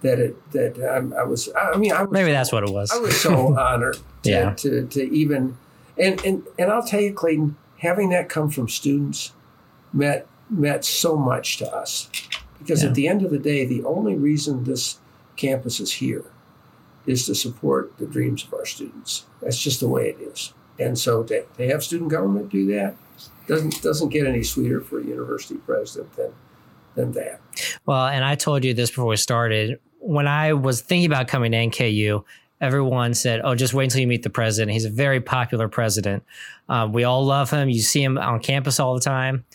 that 0.02 0.20
it 0.20 0.52
that 0.52 0.98
um, 0.98 1.14
I 1.14 1.24
was 1.24 1.50
I 1.60 1.76
mean 1.78 1.92
I 1.92 2.04
was, 2.04 2.12
maybe 2.12 2.32
that's 2.32 2.54
what 2.54 2.64
it 2.64 2.72
was. 2.72 2.92
I 2.92 2.98
was 2.98 3.20
so 3.20 3.58
honored 3.58 3.98
to, 4.24 4.30
yeah. 4.30 4.54
to 4.54 4.88
to 4.88 5.14
even 5.14 5.58
and 5.98 6.24
and 6.24 6.48
and 6.58 6.72
I'll 6.72 6.84
tell 6.84 7.02
you, 7.02 7.14
Clayton, 7.14 7.58
having 7.80 8.10
that 8.10 8.30
come 8.30 8.50
from 8.50 8.70
students 8.70 9.34
meant 9.92 10.26
meant 10.50 10.86
so 10.86 11.18
much 11.18 11.58
to 11.58 11.76
us 11.76 12.10
because 12.60 12.82
yeah. 12.82 12.90
at 12.90 12.96
the 12.96 13.08
end 13.10 13.24
of 13.24 13.32
the 13.32 13.40
day, 13.40 13.66
the 13.66 13.84
only 13.84 14.16
reason 14.16 14.64
this 14.64 15.00
campus 15.40 15.80
is 15.80 15.94
here 15.94 16.26
is 17.06 17.26
to 17.26 17.34
support 17.34 17.98
the 17.98 18.06
dreams 18.06 18.44
of 18.44 18.54
our 18.54 18.66
students. 18.66 19.26
That's 19.42 19.58
just 19.58 19.80
the 19.80 19.88
way 19.88 20.10
it 20.10 20.20
is. 20.20 20.54
And 20.78 20.98
so 20.98 21.24
to, 21.24 21.44
to 21.58 21.68
have 21.68 21.84
student 21.84 22.12
government 22.12 22.50
do 22.50 22.68
that 22.68 22.96
doesn't 23.48 23.82
doesn't 23.82 24.10
get 24.10 24.28
any 24.28 24.44
sweeter 24.44 24.80
for 24.80 25.00
a 25.00 25.04
university 25.04 25.56
president 25.56 26.16
than 26.16 26.32
than 26.96 27.12
that. 27.14 27.42
Well, 27.86 28.06
and 28.06 28.24
I 28.24 28.36
told 28.36 28.64
you 28.64 28.74
this 28.74 28.92
before 28.92 29.08
we 29.08 29.18
started 29.18 29.80
when 30.00 30.28
I 30.28 30.54
was 30.54 30.82
thinking 30.82 31.12
about 31.12 31.28
coming 31.28 31.52
to 31.52 31.58
NKU, 31.58 32.24
everyone 32.62 33.14
said, 33.14 33.42
"Oh, 33.44 33.56
just 33.56 33.74
wait 33.74 33.86
until 33.86 34.02
you 34.02 34.08
meet 34.08 34.24
the 34.24 34.30
president. 34.30 34.72
He's 34.72 34.86
a 34.86 34.90
very 34.90 35.20
popular 35.20 35.68
president. 35.68 36.24
Uh, 36.70 36.88
we 36.92 37.04
all 37.04 37.26
love 37.26 37.50
him. 37.50 37.70
You 37.70 37.82
see 37.82 38.04
him 38.04 38.18
on 38.18 38.40
campus 38.40 38.80
all 38.80 38.94
the 38.94 39.02
time." 39.02 39.46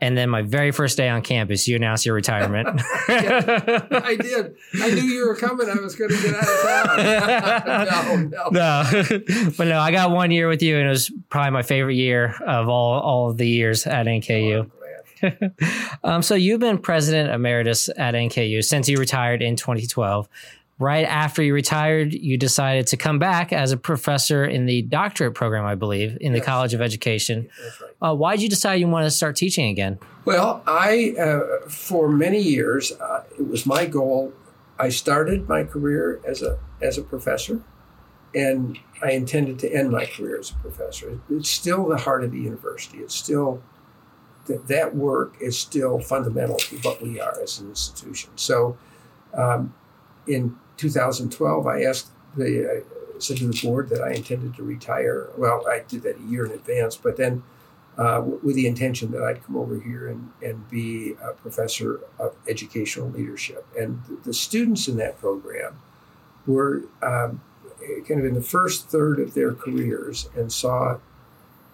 And 0.00 0.16
then 0.16 0.30
my 0.30 0.42
very 0.42 0.70
first 0.70 0.96
day 0.96 1.08
on 1.08 1.20
campus, 1.20 1.68
you 1.68 1.76
announced 1.76 2.06
your 2.06 2.14
retirement. 2.14 2.80
yeah, 3.08 3.86
I 3.90 4.16
did. 4.16 4.56
I 4.80 4.90
knew 4.90 5.02
you 5.02 5.26
were 5.26 5.36
coming. 5.36 5.68
I 5.68 5.74
was 5.74 5.94
going 5.94 6.10
to 6.10 6.22
get 6.22 6.34
out 6.34 6.42
of 6.42 7.64
town. 8.06 8.30
no, 8.30 8.48
no, 8.50 8.50
no. 8.50 9.50
but 9.58 9.66
no, 9.66 9.78
I 9.78 9.92
got 9.92 10.10
one 10.10 10.30
year 10.30 10.48
with 10.48 10.62
you, 10.62 10.76
and 10.76 10.86
it 10.86 10.90
was 10.90 11.10
probably 11.28 11.50
my 11.50 11.62
favorite 11.62 11.96
year 11.96 12.34
of 12.46 12.68
all 12.68 13.00
all 13.00 13.30
of 13.30 13.36
the 13.36 13.46
years 13.46 13.86
at 13.86 14.06
NKU. 14.06 14.70
Oh, 15.22 15.30
um, 16.02 16.22
so 16.22 16.34
you've 16.34 16.60
been 16.60 16.78
president 16.78 17.30
emeritus 17.30 17.90
at 17.96 18.14
NKU 18.14 18.64
since 18.64 18.88
you 18.88 18.96
retired 18.96 19.42
in 19.42 19.54
2012. 19.54 20.26
Right 20.80 21.04
after 21.04 21.42
you 21.42 21.52
retired, 21.52 22.14
you 22.14 22.38
decided 22.38 22.86
to 22.86 22.96
come 22.96 23.18
back 23.18 23.52
as 23.52 23.70
a 23.70 23.76
professor 23.76 24.46
in 24.46 24.64
the 24.64 24.80
doctorate 24.80 25.34
program, 25.34 25.66
I 25.66 25.74
believe, 25.74 26.16
in 26.22 26.32
yes. 26.32 26.40
the 26.40 26.46
College 26.46 26.72
of 26.72 26.80
Education. 26.80 27.50
Right. 27.82 28.10
Uh, 28.10 28.14
why 28.14 28.36
did 28.36 28.44
you 28.44 28.48
decide 28.48 28.76
you 28.76 28.88
want 28.88 29.04
to 29.04 29.10
start 29.10 29.36
teaching 29.36 29.68
again? 29.68 29.98
Well, 30.24 30.62
I, 30.66 31.14
uh, 31.20 31.68
for 31.68 32.08
many 32.08 32.40
years, 32.40 32.92
uh, 32.92 33.24
it 33.38 33.46
was 33.46 33.66
my 33.66 33.84
goal. 33.84 34.32
I 34.78 34.88
started 34.88 35.46
my 35.46 35.64
career 35.64 36.18
as 36.26 36.40
a 36.40 36.58
as 36.80 36.96
a 36.96 37.02
professor, 37.02 37.62
and 38.34 38.78
I 39.02 39.10
intended 39.10 39.58
to 39.58 39.70
end 39.70 39.90
my 39.90 40.06
career 40.06 40.40
as 40.40 40.50
a 40.50 40.54
professor. 40.54 41.20
It's 41.28 41.50
still 41.50 41.86
the 41.88 41.98
heart 41.98 42.24
of 42.24 42.32
the 42.32 42.40
university. 42.40 43.00
It's 43.00 43.14
still 43.14 43.62
that 44.46 44.66
that 44.68 44.96
work 44.96 45.36
is 45.42 45.58
still 45.58 46.00
fundamental 46.00 46.56
to 46.56 46.76
what 46.78 47.02
we 47.02 47.20
are 47.20 47.38
as 47.42 47.60
an 47.60 47.68
institution. 47.68 48.30
So, 48.36 48.78
um, 49.34 49.74
in 50.26 50.56
2012, 50.80 51.66
I 51.66 51.82
asked 51.82 52.08
the 52.36 52.82
I 52.84 53.18
said 53.18 53.36
to 53.36 53.48
the 53.48 53.60
board 53.62 53.90
that 53.90 54.00
I 54.00 54.12
intended 54.12 54.56
to 54.56 54.62
retire. 54.62 55.28
Well, 55.36 55.66
I 55.68 55.84
did 55.86 56.02
that 56.02 56.18
a 56.18 56.22
year 56.22 56.46
in 56.46 56.52
advance, 56.52 56.96
but 56.96 57.18
then 57.18 57.42
uh, 57.98 58.22
with 58.42 58.56
the 58.56 58.66
intention 58.66 59.10
that 59.10 59.22
I'd 59.22 59.44
come 59.44 59.56
over 59.56 59.78
here 59.78 60.08
and, 60.08 60.30
and 60.42 60.68
be 60.70 61.16
a 61.22 61.32
professor 61.32 62.00
of 62.18 62.34
educational 62.48 63.10
leadership. 63.10 63.66
And 63.78 64.00
the 64.24 64.32
students 64.32 64.88
in 64.88 64.96
that 64.96 65.20
program 65.20 65.80
were 66.46 66.84
um, 67.02 67.42
kind 68.08 68.20
of 68.20 68.24
in 68.24 68.32
the 68.32 68.42
first 68.42 68.88
third 68.88 69.20
of 69.20 69.34
their 69.34 69.52
careers 69.52 70.30
and 70.34 70.50
saw 70.50 70.98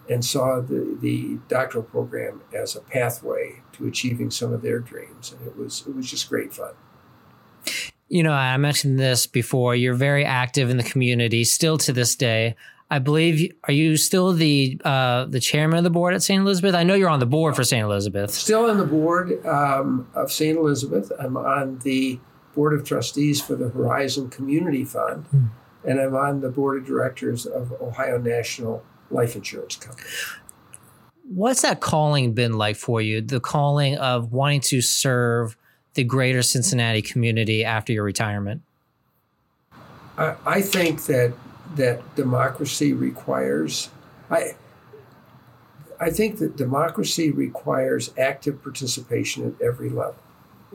and 0.09 0.23
saw 0.23 0.61
the, 0.61 0.97
the 1.01 1.37
doctoral 1.49 1.83
program 1.83 2.41
as 2.53 2.77
a 2.77 2.81
pathway 2.81 3.61
to 3.73 3.85
achieving 3.87 4.31
some 4.31 4.53
of 4.53 4.61
their 4.61 4.79
dreams. 4.79 5.33
And 5.33 5.47
it 5.47 5.57
was 5.57 5.85
it 5.87 5.95
was 5.95 6.09
just 6.09 6.27
great 6.27 6.53
fun. 6.53 6.73
You 8.09 8.23
know, 8.23 8.31
I 8.31 8.55
mentioned 8.57 8.99
this 8.99 9.27
before. 9.27 9.75
You're 9.75 9.93
very 9.93 10.23
active 10.23 10.69
in 10.69 10.77
the 10.77 10.83
community 10.83 11.43
still 11.43 11.77
to 11.79 11.93
this 11.93 12.15
day. 12.15 12.55
I 12.89 12.99
believe 12.99 13.53
are 13.65 13.73
you 13.73 13.97
still 13.97 14.31
the 14.31 14.79
uh, 14.85 15.25
the 15.25 15.41
chairman 15.41 15.77
of 15.77 15.83
the 15.83 15.89
board 15.89 16.13
at 16.13 16.23
St. 16.23 16.39
Elizabeth? 16.39 16.73
I 16.73 16.83
know 16.83 16.93
you're 16.93 17.09
on 17.09 17.19
the 17.19 17.25
board 17.25 17.55
for 17.55 17.63
St. 17.63 17.83
Elizabeth. 17.83 18.31
Still 18.31 18.69
on 18.69 18.77
the 18.77 18.85
board 18.85 19.45
um, 19.45 20.07
of 20.13 20.31
St. 20.31 20.57
Elizabeth. 20.57 21.11
I'm 21.19 21.35
on 21.35 21.79
the 21.79 22.19
board 22.55 22.73
of 22.73 22.85
trustees 22.85 23.41
for 23.41 23.55
the 23.55 23.69
Horizon 23.69 24.29
Community 24.29 24.85
Fund, 24.85 25.25
mm. 25.35 25.49
and 25.83 25.99
I'm 25.99 26.15
on 26.15 26.39
the 26.39 26.49
board 26.49 26.81
of 26.81 26.87
directors 26.87 27.45
of 27.45 27.73
Ohio 27.81 28.17
National 28.17 28.83
life 29.11 29.35
insurance 29.35 29.75
company. 29.75 30.09
What's 31.23 31.63
that 31.63 31.81
calling 31.81 32.33
been 32.33 32.57
like 32.57 32.77
for 32.77 33.01
you? 33.01 33.19
The 33.19 33.41
calling 33.41 33.97
of 33.97 34.31
wanting 34.31 34.61
to 34.61 34.81
serve 34.81 35.57
the 35.97 36.03
greater 36.03 36.41
Cincinnati 36.41 37.01
community 37.01 37.65
after 37.65 37.91
your 37.91 38.03
retirement? 38.03 38.61
I, 40.17 40.35
I 40.45 40.61
think 40.61 41.05
that 41.05 41.33
that 41.75 42.15
democracy 42.15 42.93
requires 42.93 43.89
I 44.29 44.55
I 45.99 46.11
think 46.11 46.37
that 46.37 46.55
democracy 46.55 47.31
requires 47.31 48.13
active 48.17 48.61
participation 48.63 49.45
at 49.47 49.61
every 49.61 49.89
level. 49.89 50.15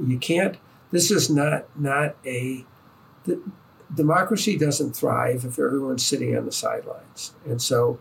You 0.05 0.19
can't 0.19 0.59
this 0.91 1.11
is 1.11 1.31
not 1.31 1.65
not 1.79 2.17
a 2.27 2.67
the, 3.25 3.41
democracy 3.95 4.59
doesn't 4.59 4.97
thrive 4.97 5.45
if 5.45 5.59
everyone's 5.59 6.05
sitting 6.05 6.37
on 6.37 6.45
the 6.45 6.53
sidelines. 6.53 7.33
And 7.47 7.63
so 7.63 7.99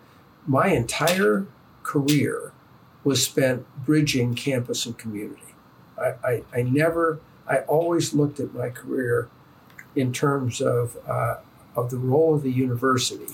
my 0.47 0.67
entire 0.67 1.45
career 1.83 2.53
was 3.03 3.23
spent 3.23 3.65
bridging 3.85 4.33
campus 4.35 4.85
and 4.85 4.97
community. 4.97 5.50
I, 6.01 6.27
I, 6.27 6.43
I 6.53 6.61
never, 6.63 7.19
I 7.47 7.59
always 7.59 8.13
looked 8.13 8.39
at 8.39 8.53
my 8.53 8.69
career 8.69 9.29
in 9.95 10.11
terms 10.11 10.61
of, 10.61 10.97
uh, 11.07 11.35
of 11.75 11.89
the 11.89 11.97
role 11.97 12.33
of 12.35 12.43
the 12.43 12.51
university 12.51 13.33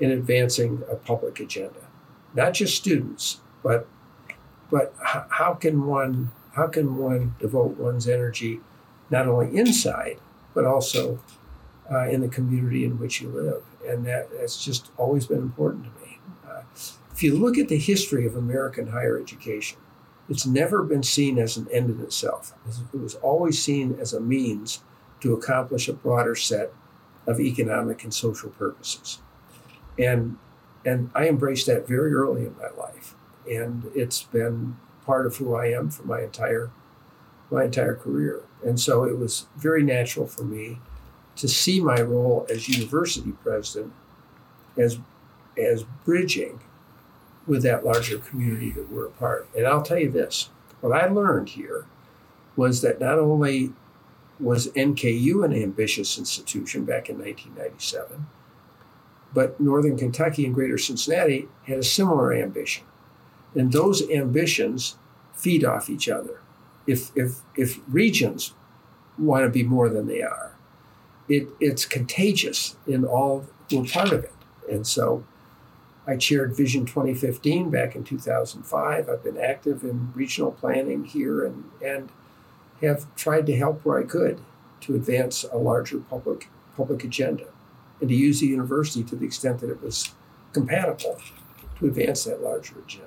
in 0.00 0.10
advancing 0.10 0.82
a 0.90 0.96
public 0.96 1.38
agenda. 1.40 1.80
Not 2.34 2.54
just 2.54 2.76
students, 2.76 3.40
but 3.62 3.86
but 4.70 4.94
how 5.00 5.54
can 5.54 5.86
one 5.86 6.30
how 6.54 6.68
can 6.68 6.96
one 6.96 7.34
devote 7.38 7.76
one's 7.76 8.08
energy 8.08 8.60
not 9.10 9.26
only 9.26 9.56
inside 9.56 10.18
but 10.54 10.64
also 10.64 11.20
uh, 11.90 12.08
in 12.08 12.20
the 12.20 12.28
community 12.28 12.84
in 12.84 12.98
which 12.98 13.20
you 13.20 13.28
live? 13.28 13.62
And 13.86 14.06
that 14.06 14.30
that's 14.38 14.64
just 14.64 14.90
always 14.96 15.26
been 15.26 15.38
important 15.38 15.84
to 15.84 15.90
me. 16.02 16.18
Uh, 16.48 16.62
if 17.12 17.22
you 17.22 17.36
look 17.36 17.58
at 17.58 17.68
the 17.68 17.78
history 17.78 18.26
of 18.26 18.36
American 18.36 18.88
higher 18.88 19.20
education, 19.20 19.78
it's 20.30 20.46
never 20.46 20.82
been 20.84 21.02
seen 21.02 21.38
as 21.38 21.56
an 21.56 21.66
end 21.72 21.90
in 21.90 22.00
itself. 22.00 22.54
It 22.94 23.00
was 23.00 23.16
always 23.16 23.60
seen 23.60 23.98
as 24.00 24.14
a 24.14 24.20
means 24.20 24.80
to 25.20 25.34
accomplish 25.34 25.88
a 25.88 25.92
broader 25.92 26.36
set 26.36 26.72
of 27.26 27.40
economic 27.40 28.04
and 28.04 28.14
social 28.14 28.50
purposes. 28.50 29.18
And 29.98 30.38
and 30.86 31.10
I 31.14 31.28
embraced 31.28 31.66
that 31.66 31.86
very 31.86 32.14
early 32.14 32.46
in 32.46 32.56
my 32.56 32.70
life. 32.80 33.14
And 33.50 33.90
it's 33.94 34.22
been 34.22 34.78
part 35.04 35.26
of 35.26 35.36
who 35.36 35.54
I 35.54 35.66
am 35.66 35.90
for 35.90 36.04
my 36.04 36.22
entire 36.22 36.70
my 37.50 37.64
entire 37.64 37.96
career. 37.96 38.44
And 38.64 38.78
so 38.78 39.04
it 39.04 39.18
was 39.18 39.46
very 39.56 39.82
natural 39.82 40.26
for 40.26 40.44
me 40.44 40.78
to 41.36 41.48
see 41.48 41.80
my 41.80 42.00
role 42.00 42.46
as 42.48 42.68
university 42.68 43.32
president 43.32 43.92
as 44.78 45.00
as 45.58 45.84
bridging 46.04 46.60
with 47.46 47.62
that 47.62 47.84
larger 47.84 48.18
community 48.18 48.70
that 48.70 48.90
we're 48.90 49.06
a 49.06 49.10
part. 49.10 49.48
And 49.56 49.66
I'll 49.66 49.82
tell 49.82 49.98
you 49.98 50.10
this, 50.10 50.50
what 50.80 50.92
I 50.92 51.06
learned 51.08 51.50
here 51.50 51.86
was 52.56 52.82
that 52.82 53.00
not 53.00 53.18
only 53.18 53.72
was 54.38 54.68
NKU 54.68 55.44
an 55.44 55.52
ambitious 55.52 56.18
institution 56.18 56.84
back 56.84 57.08
in 57.08 57.18
1997, 57.18 58.26
but 59.32 59.60
Northern 59.60 59.96
Kentucky 59.96 60.44
and 60.44 60.54
Greater 60.54 60.78
Cincinnati 60.78 61.48
had 61.66 61.78
a 61.78 61.84
similar 61.84 62.32
ambition. 62.32 62.84
And 63.54 63.72
those 63.72 64.08
ambitions 64.10 64.96
feed 65.34 65.64
off 65.64 65.90
each 65.90 66.08
other. 66.08 66.40
If, 66.86 67.10
if, 67.14 67.40
if 67.56 67.80
regions 67.88 68.54
want 69.18 69.44
to 69.44 69.50
be 69.50 69.62
more 69.62 69.88
than 69.88 70.06
they 70.06 70.22
are, 70.22 70.56
it, 71.28 71.48
it's 71.60 71.84
contagious 71.84 72.76
in 72.86 73.04
all 73.04 73.46
who 73.70 73.84
are 73.84 73.86
part 73.86 74.12
of 74.12 74.24
it. 74.24 74.32
And 74.70 74.86
so 74.86 75.24
I 76.10 76.16
chaired 76.16 76.56
Vision 76.56 76.86
2015 76.86 77.70
back 77.70 77.94
in 77.94 78.02
2005. 78.02 79.08
I've 79.08 79.22
been 79.22 79.38
active 79.38 79.84
in 79.84 80.12
regional 80.12 80.50
planning 80.50 81.04
here 81.04 81.44
and, 81.44 81.70
and 81.84 82.10
have 82.80 83.14
tried 83.14 83.46
to 83.46 83.56
help 83.56 83.84
where 83.84 84.00
I 84.00 84.02
could 84.02 84.40
to 84.80 84.96
advance 84.96 85.44
a 85.44 85.56
larger 85.56 85.98
public 86.00 86.48
public 86.76 87.04
agenda 87.04 87.44
and 88.00 88.08
to 88.08 88.14
use 88.14 88.40
the 88.40 88.46
university 88.46 89.04
to 89.04 89.14
the 89.14 89.24
extent 89.24 89.60
that 89.60 89.70
it 89.70 89.80
was 89.82 90.12
compatible 90.52 91.20
to 91.78 91.86
advance 91.86 92.24
that 92.24 92.42
larger 92.42 92.80
agenda. 92.80 93.06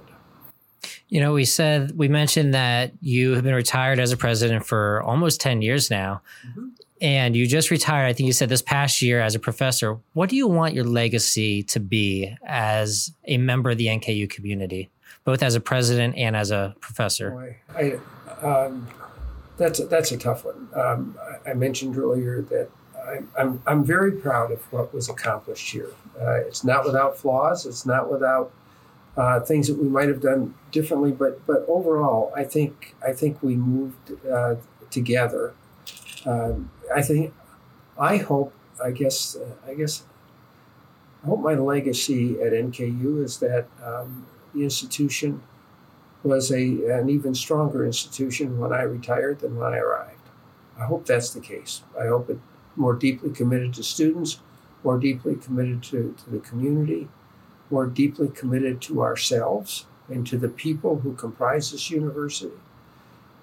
You 1.10 1.20
know, 1.20 1.34
we 1.34 1.44
said 1.44 1.98
we 1.98 2.08
mentioned 2.08 2.54
that 2.54 2.94
you 3.02 3.34
have 3.34 3.44
been 3.44 3.54
retired 3.54 4.00
as 4.00 4.14
a 4.14 4.18
president 4.18 4.66
for 4.66 5.02
almost 5.02 5.42
10 5.42 5.62
years 5.62 5.92
now. 5.92 6.22
Mm-hmm. 6.48 6.68
And 7.04 7.36
you 7.36 7.46
just 7.46 7.70
retired, 7.70 8.06
I 8.06 8.14
think 8.14 8.28
you 8.28 8.34
said 8.34 8.48
this 8.48 8.62
past 8.62 9.02
year 9.02 9.20
as 9.20 9.36
a 9.36 9.40
professor. 9.40 10.00
What 10.14 10.30
do 10.30 10.38
you 10.38 10.48
want 10.48 10.74
your 10.74 10.86
legacy 10.86 11.62
to 11.64 11.82
be 11.82 12.34
as 12.46 13.12
a 13.26 13.38
member 13.38 13.72
of 13.72 13.78
the 13.78 13.88
NKU 13.88 14.30
community, 14.30 14.90
both 15.26 15.44
as 15.44 15.54
a 15.54 15.60
president 15.60 16.16
and 16.16 16.34
as 16.34 16.50
a 16.50 16.74
professor? 16.80 17.58
I, 17.76 18.00
um, 18.42 18.88
that's 19.58 19.82
a, 19.82 19.86
that's 19.88 20.14
a 20.14 20.18
tough 20.18 20.46
one. 20.46 20.70
Um, 20.74 21.20
I 21.46 21.54
mentioned 21.54 21.98
earlier 21.98 22.42
that 22.44 22.70
I'm, 23.06 23.30
I'm, 23.38 23.62
I'm 23.68 23.84
very 23.84 24.14
proud 24.14 24.54
of 24.54 24.62
what 24.72 24.94
was 24.94 25.10
accomplished 25.10 25.74
here. 25.74 25.90
Uh, 26.18 26.36
it's 26.36 26.64
not 26.64 26.86
without 26.86 27.18
flaws. 27.18 27.66
It's 27.66 27.86
not 27.86 28.10
without 28.10 28.50
uh, 29.18 29.42
things 29.42 29.68
that 29.68 29.78
we 29.78 29.90
might 29.90 30.08
have 30.08 30.22
done 30.22 30.56
differently. 30.72 31.12
But 31.12 31.46
but 31.46 31.66
overall, 31.68 32.32
I 32.34 32.46
think 32.46 32.96
I 33.06 33.12
think 33.12 33.44
we 33.44 33.56
moved 33.56 34.14
uh, 34.26 34.56
together. 34.90 35.54
Um, 36.26 36.70
I 36.94 37.02
think 37.02 37.34
I 37.98 38.18
hope. 38.18 38.54
I 38.84 38.92
guess 38.92 39.36
uh, 39.36 39.70
I 39.70 39.76
guess 39.76 40.04
I 41.24 41.28
hope 41.28 41.40
my 41.40 41.54
legacy 41.54 42.42
at 42.42 42.52
NKU 42.54 43.24
is 43.24 43.38
that 43.40 43.68
um, 43.84 44.26
the 44.54 44.64
institution 44.64 45.42
was 46.24 46.52
a, 46.52 46.64
an 46.92 47.10
even 47.10 47.36
stronger 47.36 47.86
institution 47.86 48.60
when 48.60 48.74
I 48.74 48.82
retired 48.82 49.40
than 49.40 49.58
when 49.58 49.74
I 49.74 49.78
arrived. 49.78 50.30
I 50.80 50.86
hope 50.86 51.06
that's 51.06 51.32
the 51.32 51.40
case. 51.40 51.84
I 52.00 52.08
hope 52.08 52.30
it 52.30 52.40
more 52.76 52.96
deeply 52.96 53.30
committed 53.30 53.74
to 53.76 53.84
students, 53.84 54.40
more 54.84 54.98
deeply 54.98 55.36
committed 55.36 55.84
to, 55.84 56.16
to 56.24 56.30
the 56.30 56.40
community, 56.40 57.08
more 57.70 57.86
deeply 57.86 58.30
committed 58.30 58.82
to 58.82 59.02
ourselves 59.02 59.86
and 60.10 60.26
to 60.28 60.38
the 60.38 60.50
people 60.50 61.00
who 61.00 61.14
comprise 61.14 61.72
this 61.72 61.92
university. 61.92 62.52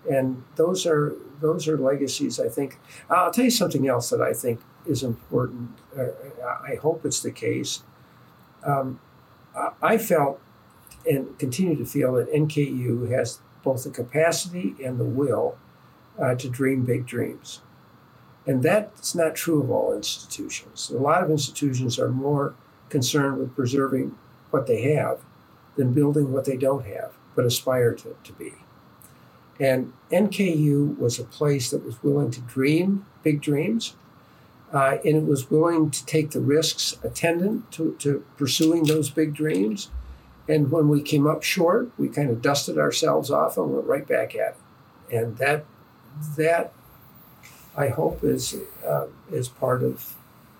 And 0.09 0.45
those 0.57 0.87
are 0.87 1.15
those 1.41 1.69
are 1.69 1.77
legacies. 1.77 2.39
I 2.39 2.49
think. 2.49 2.79
I'll 3.09 3.31
tell 3.31 3.45
you 3.45 3.51
something 3.51 3.89
else 3.89 4.11
that 4.11 4.21
I 4.21 4.33
think 4.33 4.61
is 4.87 5.03
important. 5.03 5.71
Uh, 5.97 6.09
I 6.45 6.77
hope 6.77 7.05
it's 7.05 7.21
the 7.21 7.31
case. 7.31 7.83
Um, 8.65 9.01
I 9.83 9.99
felt 9.99 10.41
and 11.09 11.39
continue 11.39 11.77
to 11.77 11.85
feel 11.85 12.15
that 12.15 12.33
NKU 12.33 13.11
has 13.11 13.41
both 13.63 13.85
the 13.85 13.91
capacity 13.91 14.75
and 14.85 14.99
the 14.99 15.05
will 15.05 15.59
uh, 16.21 16.35
to 16.35 16.49
dream 16.49 16.85
big 16.85 17.07
dreams. 17.07 17.63
And 18.47 18.63
that's 18.63 19.15
not 19.15 19.35
true 19.35 19.63
of 19.63 19.71
all 19.71 19.95
institutions. 19.95 20.91
A 20.91 20.99
lot 20.99 21.23
of 21.23 21.31
institutions 21.31 21.99
are 21.99 22.09
more 22.09 22.55
concerned 22.89 23.39
with 23.39 23.55
preserving 23.55 24.17
what 24.51 24.67
they 24.67 24.95
have 24.95 25.21
than 25.77 25.93
building 25.93 26.33
what 26.33 26.45
they 26.45 26.57
don't 26.57 26.87
have, 26.87 27.13
but 27.35 27.45
aspire 27.45 27.95
to, 27.95 28.17
to 28.25 28.33
be. 28.33 28.55
And 29.61 29.93
NKU 30.11 30.99
was 30.99 31.19
a 31.19 31.25
place 31.25 31.71
that 31.71 31.85
was 31.85 32.03
willing 32.03 32.31
to 32.33 32.41
dream 32.41 33.07
big 33.23 33.43
dreams, 33.43 33.95
uh, 34.73 34.97
and 35.05 35.17
it 35.17 35.27
was 35.27 35.51
willing 35.51 35.91
to 35.91 36.07
take 36.07 36.31
the 36.31 36.41
risks 36.41 36.97
attendant 37.05 37.71
to, 37.73 37.95
to 37.99 38.25
pursuing 38.37 38.85
those 38.85 39.11
big 39.11 39.35
dreams 39.35 39.91
and 40.51 40.73
when 40.73 40.89
we 40.89 41.01
came 41.01 41.29
up 41.29 41.45
short, 41.45 41.91
we 41.97 42.09
kind 42.09 42.29
of 42.29 42.43
dusted 42.43 42.77
ourselves 42.77 43.31
off 43.31 43.57
and 43.57 43.73
went 43.73 43.87
right 43.87 44.07
back 44.07 44.35
at 44.35 44.57
it. 44.57 45.17
And 45.17 45.37
that, 45.39 45.65
that 46.37 46.73
I 47.77 47.89
hope 47.89 48.25
is 48.25 48.57
uh, 48.85 49.07
is 49.31 49.49
part 49.49 49.85
of 49.85 50.17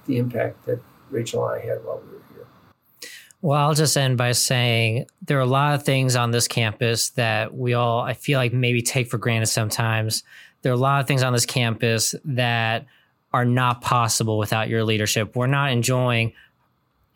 the 0.07 0.19
impact 0.19 0.65
that 0.67 0.81
Rachel 1.11 1.45
and 1.45 1.61
I 1.61 1.67
had 1.67 1.85
while 1.85 2.01
we 2.07 2.13
were 2.13 2.23
here. 2.33 2.47
Well, 3.43 3.59
I'll 3.59 3.75
just 3.75 3.97
end 3.97 4.19
by 4.19 4.33
saying 4.33 5.07
there 5.23 5.39
are 5.39 5.43
a 5.43 5.47
lot 5.47 5.75
of 5.75 5.83
things 5.83 6.15
on 6.15 6.31
this 6.31 6.47
campus 6.47 7.11
that 7.11 7.55
we 7.55 7.73
all, 7.73 8.01
I 8.01 8.13
feel 8.13 8.39
like, 8.39 8.53
maybe 8.53 8.83
take 8.83 9.09
for 9.09 9.17
granted 9.17 9.47
sometimes. 9.47 10.25
There 10.63 10.71
are 10.71 10.75
a 10.75 10.79
lot 10.79 11.01
of 11.01 11.07
things 11.07 11.23
on 11.23 11.33
this 11.33 11.47
campus 11.47 12.15
that 12.25 12.85
are 13.33 13.47
not 13.47 13.81
possible 13.81 14.37
without 14.37 14.69
your 14.69 14.85
leadership. 14.85 15.37
We're 15.37 15.47
not 15.47 15.71
enjoying 15.71 16.35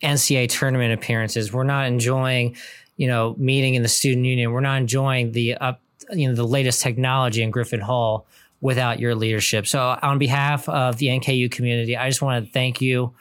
NCAA 0.01 0.49
tournament 0.49 0.93
appearances. 0.93 1.53
We're 1.53 1.63
not 1.63 1.87
enjoying, 1.87 2.55
you 2.97 3.07
know, 3.07 3.35
meeting 3.37 3.75
in 3.75 3.83
the 3.83 3.87
student 3.87 4.25
union. 4.25 4.51
We're 4.51 4.61
not 4.61 4.79
enjoying 4.79 5.31
the 5.33 5.55
up, 5.55 5.81
you 6.11 6.27
know, 6.27 6.33
the 6.33 6.47
latest 6.47 6.81
technology 6.81 7.43
in 7.43 7.51
Griffin 7.51 7.81
Hall 7.81 8.25
without 8.61 8.99
your 8.99 9.13
leadership. 9.13 9.67
So, 9.67 9.99
on 10.01 10.17
behalf 10.17 10.67
of 10.69 10.97
the 10.97 11.07
NKU 11.07 11.51
community, 11.51 11.95
I 11.95 12.09
just 12.09 12.21
want 12.21 12.45
to 12.45 12.51
thank 12.51 12.81
you 12.81 13.13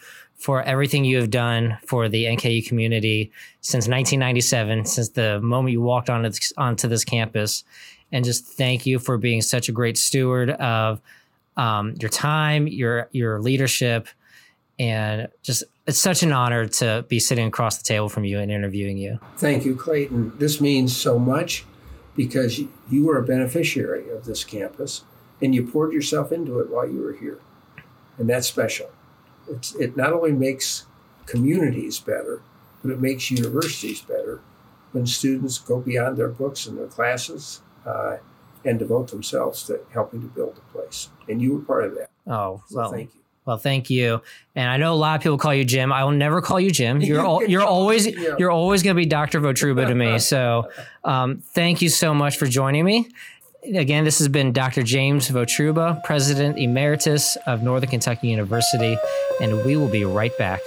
for 0.45 0.63
everything 0.65 1.07
you 1.07 1.17
have 1.17 1.31
done 1.31 1.79
for 1.87 2.07
the 2.07 2.25
NKU 2.25 2.67
community 2.67 3.33
since 3.63 3.89
1997, 3.89 4.85
since 4.85 5.09
the 5.09 5.41
moment 5.41 5.73
you 5.73 5.81
walked 5.81 6.11
onto 6.11 6.29
this, 6.29 6.53
onto 6.59 6.87
this 6.87 7.03
campus, 7.03 7.65
and 8.13 8.27
just 8.27 8.45
thank 8.45 8.85
you 8.85 8.99
for 8.99 9.17
being 9.17 9.41
such 9.41 9.71
a 9.71 9.73
great 9.73 9.97
steward 9.97 10.51
of 10.51 11.01
um, 11.57 11.95
your 11.99 12.11
time, 12.11 12.69
your 12.69 13.09
your 13.11 13.41
leadership, 13.41 14.07
and 14.79 15.29
just 15.43 15.65
it's 15.87 15.97
such 15.97 16.23
an 16.23 16.31
honor 16.31 16.67
to 16.67 17.07
be 17.09 17.19
sitting 17.19 17.47
across 17.47 17.79
the 17.79 17.85
table 17.85 18.11
from 18.11 18.27
you 18.27 18.39
and 18.39 18.53
interviewing 18.53 18.99
you. 18.99 19.19
Thank 19.39 19.65
you, 19.65 19.75
Clayton. 19.75 20.35
This 20.37 20.61
means 20.61 20.95
so 20.95 21.19
much 21.19 21.65
because 22.15 22.61
you 22.91 23.07
were 23.07 23.17
a 23.17 23.25
beneficiary 23.25 24.11
of 24.11 24.27
this 24.27 24.45
campus 24.45 25.05
and 25.41 25.55
you 25.55 25.67
poured 25.67 25.95
yourself 25.95 26.33
into 26.33 26.59
it 26.59 26.69
while 26.69 26.87
you 26.87 27.01
were 27.01 27.15
here. 27.15 27.39
And 28.19 28.29
that's 28.29 28.47
special. 28.47 28.91
It's, 29.49 29.75
it 29.75 29.97
not 29.97 30.13
only 30.13 30.33
makes 30.33 30.87
communities 31.27 31.99
better, 31.99 32.43
but 32.83 32.91
it 32.91 33.01
makes 33.01 33.31
universities 33.31 34.03
better 34.03 34.41
when 34.93 35.07
students 35.07 35.59
go 35.59 35.81
beyond 35.81 36.17
their 36.17 36.29
books 36.29 36.67
and 36.67 36.79
their 36.79 36.87
classes 36.87 37.63
uh, 37.87 38.19
and 38.65 38.79
devote 38.79 39.11
themselves 39.11 39.65
to 39.65 39.81
helping 39.93 40.21
to 40.23 40.29
build 40.29 40.57
the 40.57 40.61
place. 40.73 41.09
And 41.29 41.43
you 41.43 41.55
were 41.55 41.61
part 41.61 41.85
of 41.85 41.95
that. 41.97 42.11
Oh, 42.27 42.63
so 42.69 42.77
well, 42.77 42.93
thank 42.93 43.15
you. 43.15 43.21
Well, 43.45 43.59
thank 43.59 43.91
you. 43.91 44.23
And 44.55 44.71
I 44.71 44.79
know 44.79 44.95
a 44.95 44.97
lot 44.97 45.17
of 45.17 45.23
people 45.23 45.37
call 45.37 45.53
you 45.53 45.65
Jim. 45.65 45.93
I 45.93 46.03
will 46.05 46.13
never 46.13 46.41
call 46.41 46.59
you 46.59 46.71
Jim. 46.71 47.03
You're 47.03 47.21
al- 47.21 47.45
you're 47.49 47.65
always 47.65 48.07
yeah. 48.07 48.37
you're 48.39 48.51
always 48.51 48.83
going 48.83 48.97
to 48.97 49.01
be 49.01 49.07
Dr. 49.07 49.41
Votruba 49.41 49.87
to 49.87 49.95
me. 49.95 50.19
So, 50.19 50.71
um, 51.05 51.39
thank 51.39 51.83
you 51.83 51.91
so 51.91 52.15
much 52.15 52.39
for 52.39 52.47
joining 52.47 52.85
me. 52.85 53.11
Again, 53.73 54.05
this 54.05 54.19
has 54.19 54.29
been 54.29 54.53
Dr. 54.53 54.83
James 54.83 55.31
Votruba, 55.31 56.03
President 56.05 56.59
Emeritus 56.59 57.37
of 57.47 57.63
Northern 57.63 57.89
Kentucky 57.89 58.29
University, 58.29 58.99
and 59.41 59.65
we 59.65 59.77
will 59.77 59.89
be 59.89 60.05
right 60.05 60.37
back. 60.37 60.61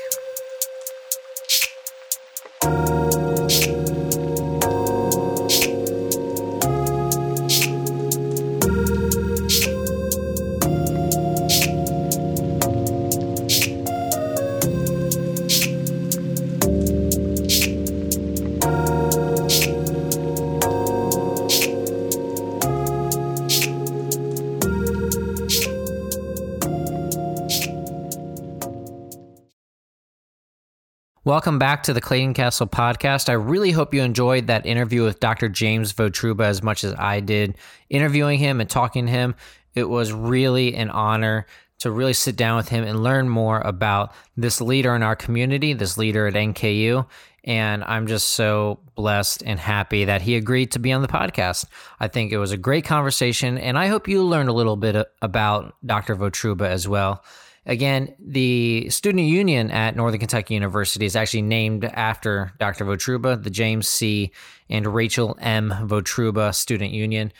Welcome 31.47 31.59
back 31.59 31.83
to 31.83 31.93
the 31.93 32.01
Clayton 32.01 32.33
Castle 32.33 32.67
podcast. 32.67 33.29
I 33.29 33.33
really 33.35 33.71
hope 33.71 33.93
you 33.93 34.01
enjoyed 34.01 34.47
that 34.47 34.65
interview 34.65 35.05
with 35.05 35.21
Dr. 35.21 35.47
James 35.47 35.93
Votruba 35.93 36.43
as 36.43 36.61
much 36.61 36.83
as 36.83 36.93
I 36.97 37.21
did. 37.21 37.55
Interviewing 37.89 38.37
him 38.37 38.59
and 38.59 38.69
talking 38.69 39.05
to 39.05 39.11
him, 39.13 39.33
it 39.73 39.87
was 39.87 40.11
really 40.11 40.75
an 40.75 40.89
honor 40.89 41.45
to 41.79 41.89
really 41.89 42.11
sit 42.11 42.35
down 42.35 42.57
with 42.57 42.67
him 42.67 42.83
and 42.83 43.01
learn 43.01 43.29
more 43.29 43.61
about 43.61 44.13
this 44.35 44.59
leader 44.59 44.93
in 44.93 45.03
our 45.03 45.15
community, 45.15 45.71
this 45.71 45.97
leader 45.97 46.27
at 46.27 46.33
NKU. 46.33 47.07
And 47.45 47.81
I'm 47.85 48.07
just 48.07 48.27
so 48.33 48.81
blessed 48.95 49.41
and 49.45 49.57
happy 49.57 50.03
that 50.03 50.21
he 50.21 50.35
agreed 50.35 50.73
to 50.73 50.79
be 50.79 50.91
on 50.91 51.01
the 51.01 51.07
podcast. 51.07 51.63
I 51.97 52.09
think 52.09 52.33
it 52.33 52.39
was 52.39 52.51
a 52.51 52.57
great 52.57 52.83
conversation, 52.83 53.57
and 53.57 53.79
I 53.79 53.87
hope 53.87 54.09
you 54.09 54.21
learned 54.21 54.49
a 54.49 54.53
little 54.53 54.75
bit 54.75 55.09
about 55.21 55.77
Dr. 55.85 56.13
Votruba 56.17 56.67
as 56.67 56.89
well. 56.89 57.23
Again, 57.67 58.15
the 58.17 58.89
student 58.89 59.25
union 59.27 59.71
at 59.71 59.97
Northern 59.97 60.21
Kentucky 60.21 60.53
University 60.53 61.05
is 61.05 61.17
actually 61.17 61.41
named 61.41 61.83
after 61.83 62.53
Dr. 62.59 62.85
Votruba, 62.85 63.43
the 63.43 63.49
James 63.49 63.89
C. 63.89 64.31
and 64.69 64.87
Rachel 64.87 65.37
M. 65.41 65.71
Votruba 65.81 66.55
Student 66.55 66.91
Union. 66.93 67.33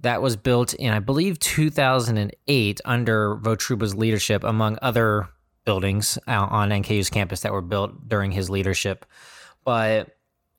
That 0.00 0.20
was 0.20 0.34
built 0.34 0.74
in, 0.74 0.92
I 0.92 0.98
believe, 0.98 1.38
2008 1.38 2.80
under 2.84 3.36
Votruba's 3.36 3.94
leadership, 3.94 4.42
among 4.42 4.80
other 4.82 5.28
buildings 5.64 6.18
on 6.26 6.70
NKU's 6.70 7.08
campus 7.08 7.40
that 7.42 7.52
were 7.52 7.62
built 7.62 8.08
during 8.08 8.32
his 8.32 8.50
leadership. 8.50 9.06
But 9.64 10.16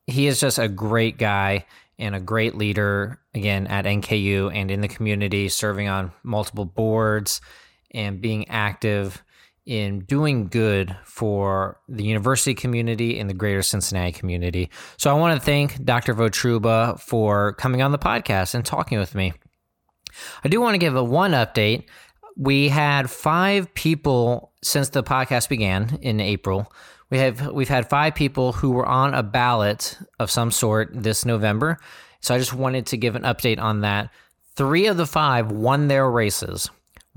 he 0.08 0.28
is 0.28 0.40
just 0.40 0.60
a 0.60 0.70
great 0.70 1.18
guy 1.18 1.66
and 1.98 2.16
a 2.16 2.22
great 2.22 2.56
leader, 2.56 3.20
again, 3.34 3.68
at 3.68 3.84
NKU 3.84 4.56
and 4.56 4.72
in 4.72 4.80
the 4.80 4.88
community, 4.88 5.50
serving 5.50 5.90
on 5.90 6.14
multiple 6.24 6.64
boards 6.64 7.42
and 7.92 8.22
being 8.22 8.48
active 8.50 9.24
in 9.66 10.00
doing 10.00 10.48
good 10.48 10.96
for 11.04 11.80
the 11.88 12.04
university 12.04 12.56
community 12.56 13.20
and 13.20 13.30
the 13.30 13.36
greater 13.36 13.62
Cincinnati 13.62 14.12
community. 14.12 14.70
So 14.98 15.12
I 15.12 15.14
want 15.14 15.40
to 15.40 15.46
thank 15.46 15.84
Dr. 15.86 16.16
Votruba 16.16 17.00
for 17.00 17.54
coming 17.54 17.84
on 17.84 17.92
the 17.92 18.00
podcast 18.00 18.56
and 18.56 18.66
talking 18.66 18.98
with 18.98 19.14
me. 19.14 19.34
I 20.44 20.48
do 20.50 20.60
want 20.60 20.74
to 20.74 20.80
give 20.80 20.96
a 20.96 21.04
one 21.04 21.32
update. 21.32 21.86
We 22.36 22.70
had 22.70 23.12
five 23.12 23.72
people 23.76 24.54
since 24.64 24.90
the 24.90 25.04
podcast 25.04 25.50
began 25.50 26.00
in 26.02 26.20
April. 26.20 26.72
We 27.12 27.20
have 27.20 27.48
we've 27.48 27.70
had 27.70 27.90
five 27.90 28.16
people 28.16 28.54
who 28.54 28.72
were 28.72 28.86
on 28.86 29.14
a 29.14 29.24
ballot 29.24 29.98
of 30.20 30.32
some 30.32 30.52
sort 30.52 30.90
this 30.94 31.26
November. 31.26 31.78
So 32.22 32.36
I 32.36 32.40
just 32.40 32.54
wanted 32.54 32.88
to 32.88 32.98
give 32.98 33.16
an 33.16 33.24
update 33.24 33.60
on 33.60 33.82
that. 33.82 34.10
Three 34.56 34.88
of 34.88 34.98
the 34.98 35.06
five 35.06 35.52
won 35.52 35.88
their 35.88 36.10
races. 36.10 36.70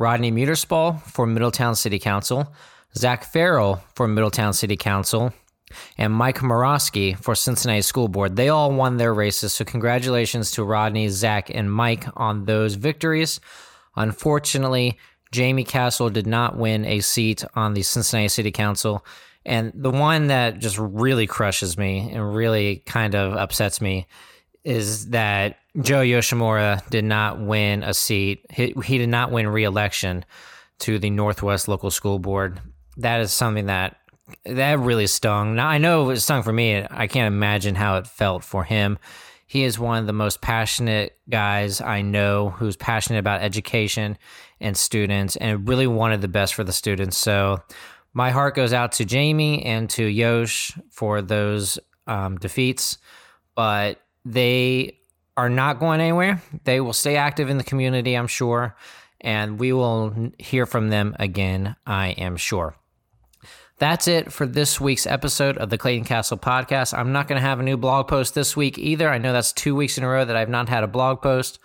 Rodney 0.03 0.33
Muterspaw 0.33 1.01
for 1.03 1.29
Middletown 1.29 1.77
City 1.77 2.01
Council, 2.01 2.53
Zach 2.97 3.23
Farrell 3.23 3.81
for 3.95 4.09
Middletown 4.09 4.53
City 4.53 4.77
Council, 4.77 5.33
and 5.97 6.13
Mike 6.13 6.41
Moroski 6.41 7.17
for 7.17 7.37
Cincinnati 7.37 7.83
School 7.83 8.09
Board. 8.09 8.35
They 8.35 8.49
all 8.49 8.73
won 8.73 8.97
their 8.97 9.15
races, 9.15 9.53
so 9.53 9.65
congratulations 9.65 10.51
to 10.51 10.65
Rodney, 10.65 11.07
Zach, 11.09 11.51
and 11.55 11.73
Mike 11.73 12.05
on 12.17 12.47
those 12.47 12.75
victories. 12.75 13.39
Unfortunately, 13.95 14.99
Jaime 15.33 15.63
Castle 15.63 16.11
did 16.11 16.27
not 16.27 16.59
win 16.59 16.85
a 16.85 16.99
seat 16.99 17.45
on 17.55 17.75
the 17.75 17.83
Cincinnati 17.83 18.27
City 18.27 18.51
Council. 18.51 19.07
And 19.47 19.71
the 19.73 19.93
one 19.93 20.27
that 20.27 20.59
just 20.59 20.79
really 20.79 21.29
crushes 21.29 21.79
me 21.79 22.11
and 22.13 22.35
really 22.35 22.83
kind 22.87 23.15
of 23.15 23.35
upsets 23.35 23.81
me 23.81 24.09
is 24.65 25.11
that 25.11 25.59
Joe 25.81 26.03
Yoshimura 26.03 26.89
did 26.91 27.05
not 27.05 27.41
win 27.41 27.83
a 27.83 27.95
seat. 27.95 28.45
He, 28.51 28.75
he 28.85 28.99
did 28.99 29.09
not 29.09 29.33
win 29.33 29.49
re-election 29.49 30.25
to 30.81 30.99
the 30.99 31.11
Northwest 31.11 31.69
Local 31.69 31.91
School 31.91 32.19
Board. 32.19 32.61
That 32.97 33.21
is 33.21 33.33
something 33.33 33.67
that 33.67 33.97
that 34.45 34.79
really 34.79 35.07
stung. 35.07 35.57
Now 35.57 35.69
I 35.69 35.79
know 35.79 36.09
it 36.11 36.21
stung 36.21 36.43
for 36.43 36.53
me. 36.53 36.87
I 36.91 37.07
can't 37.07 37.33
imagine 37.33 37.75
how 37.75 37.97
it 37.97 38.07
felt 38.07 38.45
for 38.45 38.65
him. 38.65 38.99
He 39.47 39.65
is 39.65 39.79
one 39.79 39.99
of 39.99 40.07
the 40.07 40.13
most 40.15 40.41
passionate 40.41 41.19
guys 41.29 41.81
I 41.81 42.01
know 42.01 42.51
who's 42.51 42.77
passionate 42.77 43.19
about 43.19 43.43
education 43.43 44.17
and 44.61 44.77
students 44.77 45.37
and 45.37 45.69
really 45.69 45.87
wanted 45.87 46.23
the 46.23 46.29
best 46.29 46.55
for 46.55 46.65
the 46.65 46.73
students. 46.73 47.19
So 47.19 47.61
my 48.15 48.31
heart 48.31 48.55
goes 48.55 48.73
out 48.73 48.93
to 48.93 49.05
Jamie 49.05 49.63
and 49.65 49.91
to 49.91 50.05
Yosh 50.05 50.73
for 50.91 51.21
those 51.21 51.79
um, 52.07 52.39
defeats. 52.39 52.99
But 53.55 54.01
they 54.25 54.99
are 55.37 55.49
not 55.49 55.81
going 55.81 56.01
anywhere. 56.01 56.43
They 56.65 56.81
will 56.81 56.93
stay 56.93 57.17
active 57.17 57.49
in 57.49 57.59
the 57.59 57.65
community, 57.65 58.15
I'm 58.15 58.27
sure, 58.27 58.77
and 59.21 59.59
we 59.59 59.73
will 59.73 60.33
hear 60.39 60.67
from 60.67 60.89
them 60.91 61.17
again, 61.19 61.77
I 61.87 62.09
am 62.11 62.37
sure. 62.37 62.77
That's 63.79 64.07
it 64.07 64.33
for 64.33 64.47
this 64.47 64.81
week's 64.81 65.07
episode 65.07 65.59
of 65.59 65.71
the 65.71 65.79
Clayton 65.79 66.05
Castle 66.05 66.39
podcast. 66.39 66.97
I'm 66.97 67.13
not 67.13 67.27
going 67.27 67.41
to 67.41 67.47
have 67.47 67.59
a 67.59 67.65
new 67.65 67.77
blog 67.77 68.07
post 68.07 68.35
this 68.35 68.57
week 68.57 68.79
either. 68.79 69.09
I 69.09 69.19
know 69.19 69.33
that's 69.33 69.53
two 69.53 69.75
weeks 69.75 69.99
in 69.99 70.05
a 70.05 70.09
row 70.09 70.25
that 70.25 70.37
I've 70.37 70.49
not 70.49 70.69
had 70.69 70.85
a 70.85 70.89
blog 70.89 71.21
post, 71.21 71.59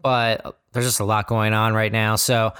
but 0.00 0.60
there's 0.72 0.86
just 0.86 1.00
a 1.00 1.04
lot 1.04 1.26
going 1.26 1.54
on 1.54 1.74
right 1.74 1.90
now. 1.90 2.14
So, 2.14 2.52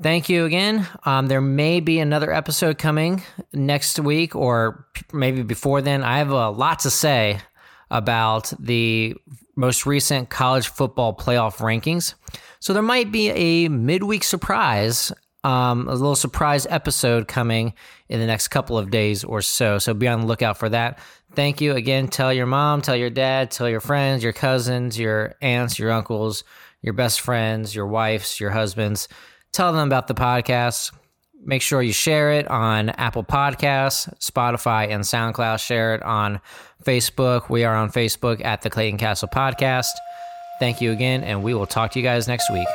thank 0.00 0.30
you 0.30 0.46
again. 0.46 0.88
Um, 1.04 1.26
there 1.26 1.42
may 1.42 1.80
be 1.80 1.98
another 1.98 2.32
episode 2.32 2.78
coming 2.78 3.22
next 3.52 3.98
week 3.98 4.34
or 4.34 4.86
maybe 5.12 5.42
before 5.42 5.82
then. 5.82 6.02
I 6.02 6.18
have 6.18 6.30
a 6.30 6.48
lot 6.48 6.78
to 6.80 6.90
say 6.90 7.40
about 7.92 8.52
the 8.58 9.14
most 9.54 9.86
recent 9.86 10.30
college 10.30 10.66
football 10.68 11.14
playoff 11.14 11.58
rankings. 11.58 12.14
So 12.58 12.72
there 12.72 12.82
might 12.82 13.12
be 13.12 13.28
a 13.30 13.68
midweek 13.68 14.24
surprise, 14.24 15.12
um, 15.44 15.88
a 15.88 15.92
little 15.92 16.16
surprise 16.16 16.66
episode 16.70 17.28
coming 17.28 17.74
in 18.08 18.18
the 18.18 18.26
next 18.26 18.48
couple 18.48 18.78
of 18.78 18.90
days 18.90 19.24
or 19.24 19.42
so. 19.42 19.78
So 19.78 19.92
be 19.92 20.08
on 20.08 20.22
the 20.22 20.26
lookout 20.26 20.56
for 20.56 20.70
that. 20.70 20.98
Thank 21.34 21.60
you 21.60 21.72
again. 21.74 22.08
Tell 22.08 22.32
your 22.32 22.46
mom, 22.46 22.82
tell 22.82 22.96
your 22.96 23.10
dad, 23.10 23.50
tell 23.50 23.68
your 23.68 23.80
friends, 23.80 24.22
your 24.22 24.32
cousins, 24.32 24.98
your 24.98 25.34
aunts, 25.42 25.78
your 25.78 25.90
uncles, 25.90 26.44
your 26.80 26.94
best 26.94 27.20
friends, 27.20 27.74
your 27.74 27.86
wives, 27.86 28.40
your 28.40 28.50
husbands. 28.50 29.08
Tell 29.52 29.72
them 29.72 29.86
about 29.86 30.08
the 30.08 30.14
podcast. 30.14 30.92
Make 31.44 31.62
sure 31.62 31.82
you 31.82 31.92
share 31.92 32.32
it 32.32 32.46
on 32.48 32.90
Apple 32.90 33.24
Podcasts, 33.24 34.12
Spotify, 34.20 34.90
and 34.90 35.02
SoundCloud. 35.02 35.58
Share 35.58 35.94
it 35.94 36.02
on 36.02 36.40
Facebook. 36.84 37.48
We 37.48 37.64
are 37.64 37.74
on 37.74 37.90
Facebook 37.90 38.44
at 38.44 38.62
the 38.62 38.70
Clayton 38.70 38.98
Castle 38.98 39.28
Podcast. 39.28 39.90
Thank 40.60 40.80
you 40.80 40.92
again, 40.92 41.24
and 41.24 41.42
we 41.42 41.54
will 41.54 41.66
talk 41.66 41.90
to 41.92 41.98
you 41.98 42.04
guys 42.04 42.28
next 42.28 42.50
week. 42.52 42.68